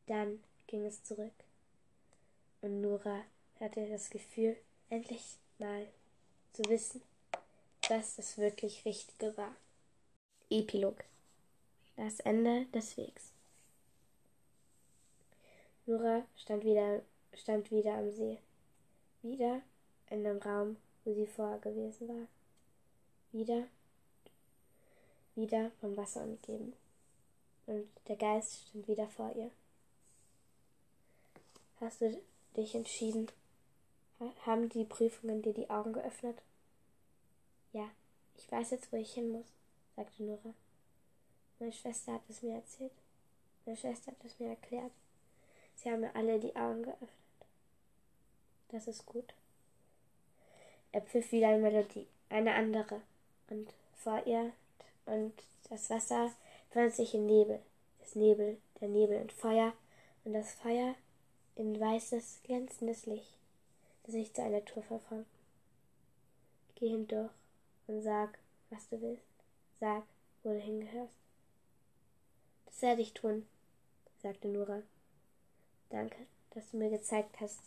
Dann 0.06 0.42
ging 0.66 0.86
es 0.86 1.02
zurück. 1.04 1.32
Und 2.62 2.80
Nora 2.80 3.20
hatte 3.58 3.88
das 3.88 4.10
Gefühl, 4.10 4.56
endlich 4.88 5.36
mal 5.58 5.86
zu 6.52 6.64
wissen, 6.64 7.02
dass 7.88 8.16
das 8.16 8.38
wirklich 8.38 8.84
Richtige 8.84 9.36
war. 9.36 9.54
Epilog. 10.48 11.04
Das 11.96 12.20
Ende 12.20 12.66
des 12.66 12.96
Wegs. 12.96 13.32
Nora 15.86 16.24
stand 16.36 16.64
wieder, 16.64 17.02
stand 17.34 17.70
wieder 17.70 17.94
am 17.94 18.10
See. 18.10 18.38
Wieder 19.22 19.60
in 20.08 20.24
dem 20.24 20.38
Raum, 20.38 20.76
wo 21.04 21.12
sie 21.12 21.26
vorher 21.26 21.58
gewesen 21.58 22.08
war. 22.08 22.26
Wieder, 23.32 23.66
wieder 25.40 25.70
vom 25.80 25.96
Wasser 25.96 26.22
umgeben. 26.22 26.74
Und 27.66 27.88
der 28.08 28.16
Geist 28.16 28.68
stand 28.68 28.88
wieder 28.88 29.08
vor 29.08 29.32
ihr. 29.34 29.50
Hast 31.80 32.00
du 32.00 32.20
dich 32.56 32.74
entschieden? 32.74 33.28
Haben 34.44 34.68
die 34.68 34.84
Prüfungen 34.84 35.40
dir 35.40 35.54
die 35.54 35.70
Augen 35.70 35.92
geöffnet? 35.92 36.36
Ja, 37.72 37.88
ich 38.36 38.50
weiß 38.50 38.70
jetzt, 38.70 38.92
wo 38.92 38.96
ich 38.96 39.14
hin 39.14 39.30
muss, 39.30 39.46
sagte 39.96 40.22
Nora. 40.22 40.52
Meine 41.58 41.72
Schwester 41.72 42.14
hat 42.14 42.22
es 42.28 42.42
mir 42.42 42.54
erzählt. 42.54 42.92
Meine 43.64 43.76
Schwester 43.76 44.12
hat 44.12 44.24
es 44.24 44.38
mir 44.38 44.50
erklärt. 44.50 44.92
Sie 45.76 45.90
haben 45.90 46.00
mir 46.00 46.14
alle 46.14 46.38
die 46.38 46.54
Augen 46.56 46.82
geöffnet. 46.82 47.10
Das 48.68 48.86
ist 48.86 49.06
gut. 49.06 49.34
Er 50.92 51.02
pfiff 51.02 51.32
wieder 51.32 51.48
eine 51.48 51.58
Melodie, 51.58 52.06
eine 52.28 52.54
andere, 52.54 53.00
und 53.48 53.72
vor 53.96 54.26
ihr 54.26 54.52
und 55.10 55.32
das 55.68 55.90
Wasser 55.90 56.32
fand 56.70 56.94
sich 56.94 57.14
in 57.14 57.26
Nebel, 57.26 57.60
das 58.00 58.14
Nebel, 58.14 58.58
der 58.80 58.88
Nebel 58.88 59.16
in 59.16 59.30
Feuer 59.30 59.72
und 60.24 60.32
das 60.32 60.52
Feuer 60.52 60.94
in 61.56 61.78
weißes, 61.78 62.40
glänzendes 62.44 63.06
Licht, 63.06 63.36
das 64.04 64.14
sich 64.14 64.32
zu 64.32 64.42
einer 64.42 64.64
Tour 64.64 64.82
verformt. 64.82 65.26
Geh 66.76 66.88
hindurch 66.88 67.32
und 67.86 68.02
sag, 68.02 68.38
was 68.70 68.88
du 68.88 69.00
willst. 69.00 69.24
Sag, 69.80 70.04
wo 70.42 70.50
du 70.50 70.58
hingehörst. 70.58 71.12
Das 72.66 72.82
werde 72.82 73.02
ich 73.02 73.12
tun, 73.12 73.46
sagte 74.22 74.48
Nora. 74.48 74.82
Danke, 75.90 76.26
dass 76.50 76.70
du 76.70 76.76
mir 76.76 76.90
gezeigt 76.90 77.40
hast, 77.40 77.60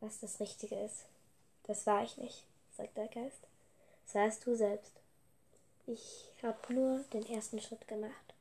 was 0.00 0.20
das 0.20 0.40
Richtige 0.40 0.76
ist. 0.76 1.06
Das 1.64 1.86
war 1.86 2.02
ich 2.02 2.16
nicht, 2.18 2.44
sagte 2.76 2.94
der 2.94 3.08
Geist. 3.08 3.40
Das 4.04 4.14
warst 4.14 4.46
du 4.46 4.54
selbst. 4.54 4.92
Ich 5.86 6.32
habe 6.42 6.72
nur 6.72 7.00
den 7.12 7.26
ersten 7.26 7.60
Schritt 7.60 7.86
gemacht. 7.86 8.34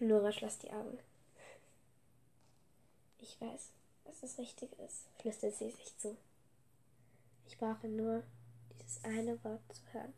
Nora 0.00 0.32
schloss 0.32 0.58
die 0.58 0.72
Augen. 0.72 0.98
Ich 3.18 3.40
weiß, 3.40 3.70
was 4.04 4.20
das 4.20 4.38
Richtige 4.38 4.74
ist, 4.82 5.06
flüsterte 5.20 5.56
sie 5.56 5.70
sich 5.70 5.96
zu. 5.98 6.16
Ich 7.46 7.56
brauche 7.58 7.86
nur 7.86 8.24
dieses 8.82 9.04
eine 9.04 9.42
Wort 9.44 9.60
zu 9.72 9.82
hören. 9.92 10.12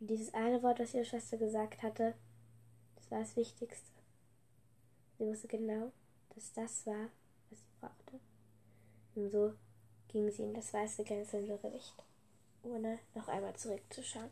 Und 0.00 0.06
dieses 0.08 0.32
eine 0.32 0.62
Wort, 0.62 0.80
was 0.80 0.94
ihre 0.94 1.04
Schwester 1.04 1.36
gesagt 1.36 1.82
hatte, 1.82 2.14
das 2.96 3.10
war 3.10 3.20
das 3.20 3.36
Wichtigste. 3.36 3.92
Sie 5.18 5.26
wusste 5.26 5.46
genau, 5.46 5.92
dass 6.34 6.52
das 6.54 6.86
war, 6.86 7.10
was 7.50 7.58
sie 7.58 7.80
brauchte. 7.80 8.18
Und 9.14 9.30
so 9.30 9.54
ging 10.08 10.30
sie 10.30 10.42
in 10.44 10.54
das 10.54 10.72
weiße 10.72 11.04
glänzende 11.04 11.58
Licht, 11.68 12.02
ohne 12.62 12.98
noch 13.14 13.28
einmal 13.28 13.54
zurückzuschauen. 13.54 14.30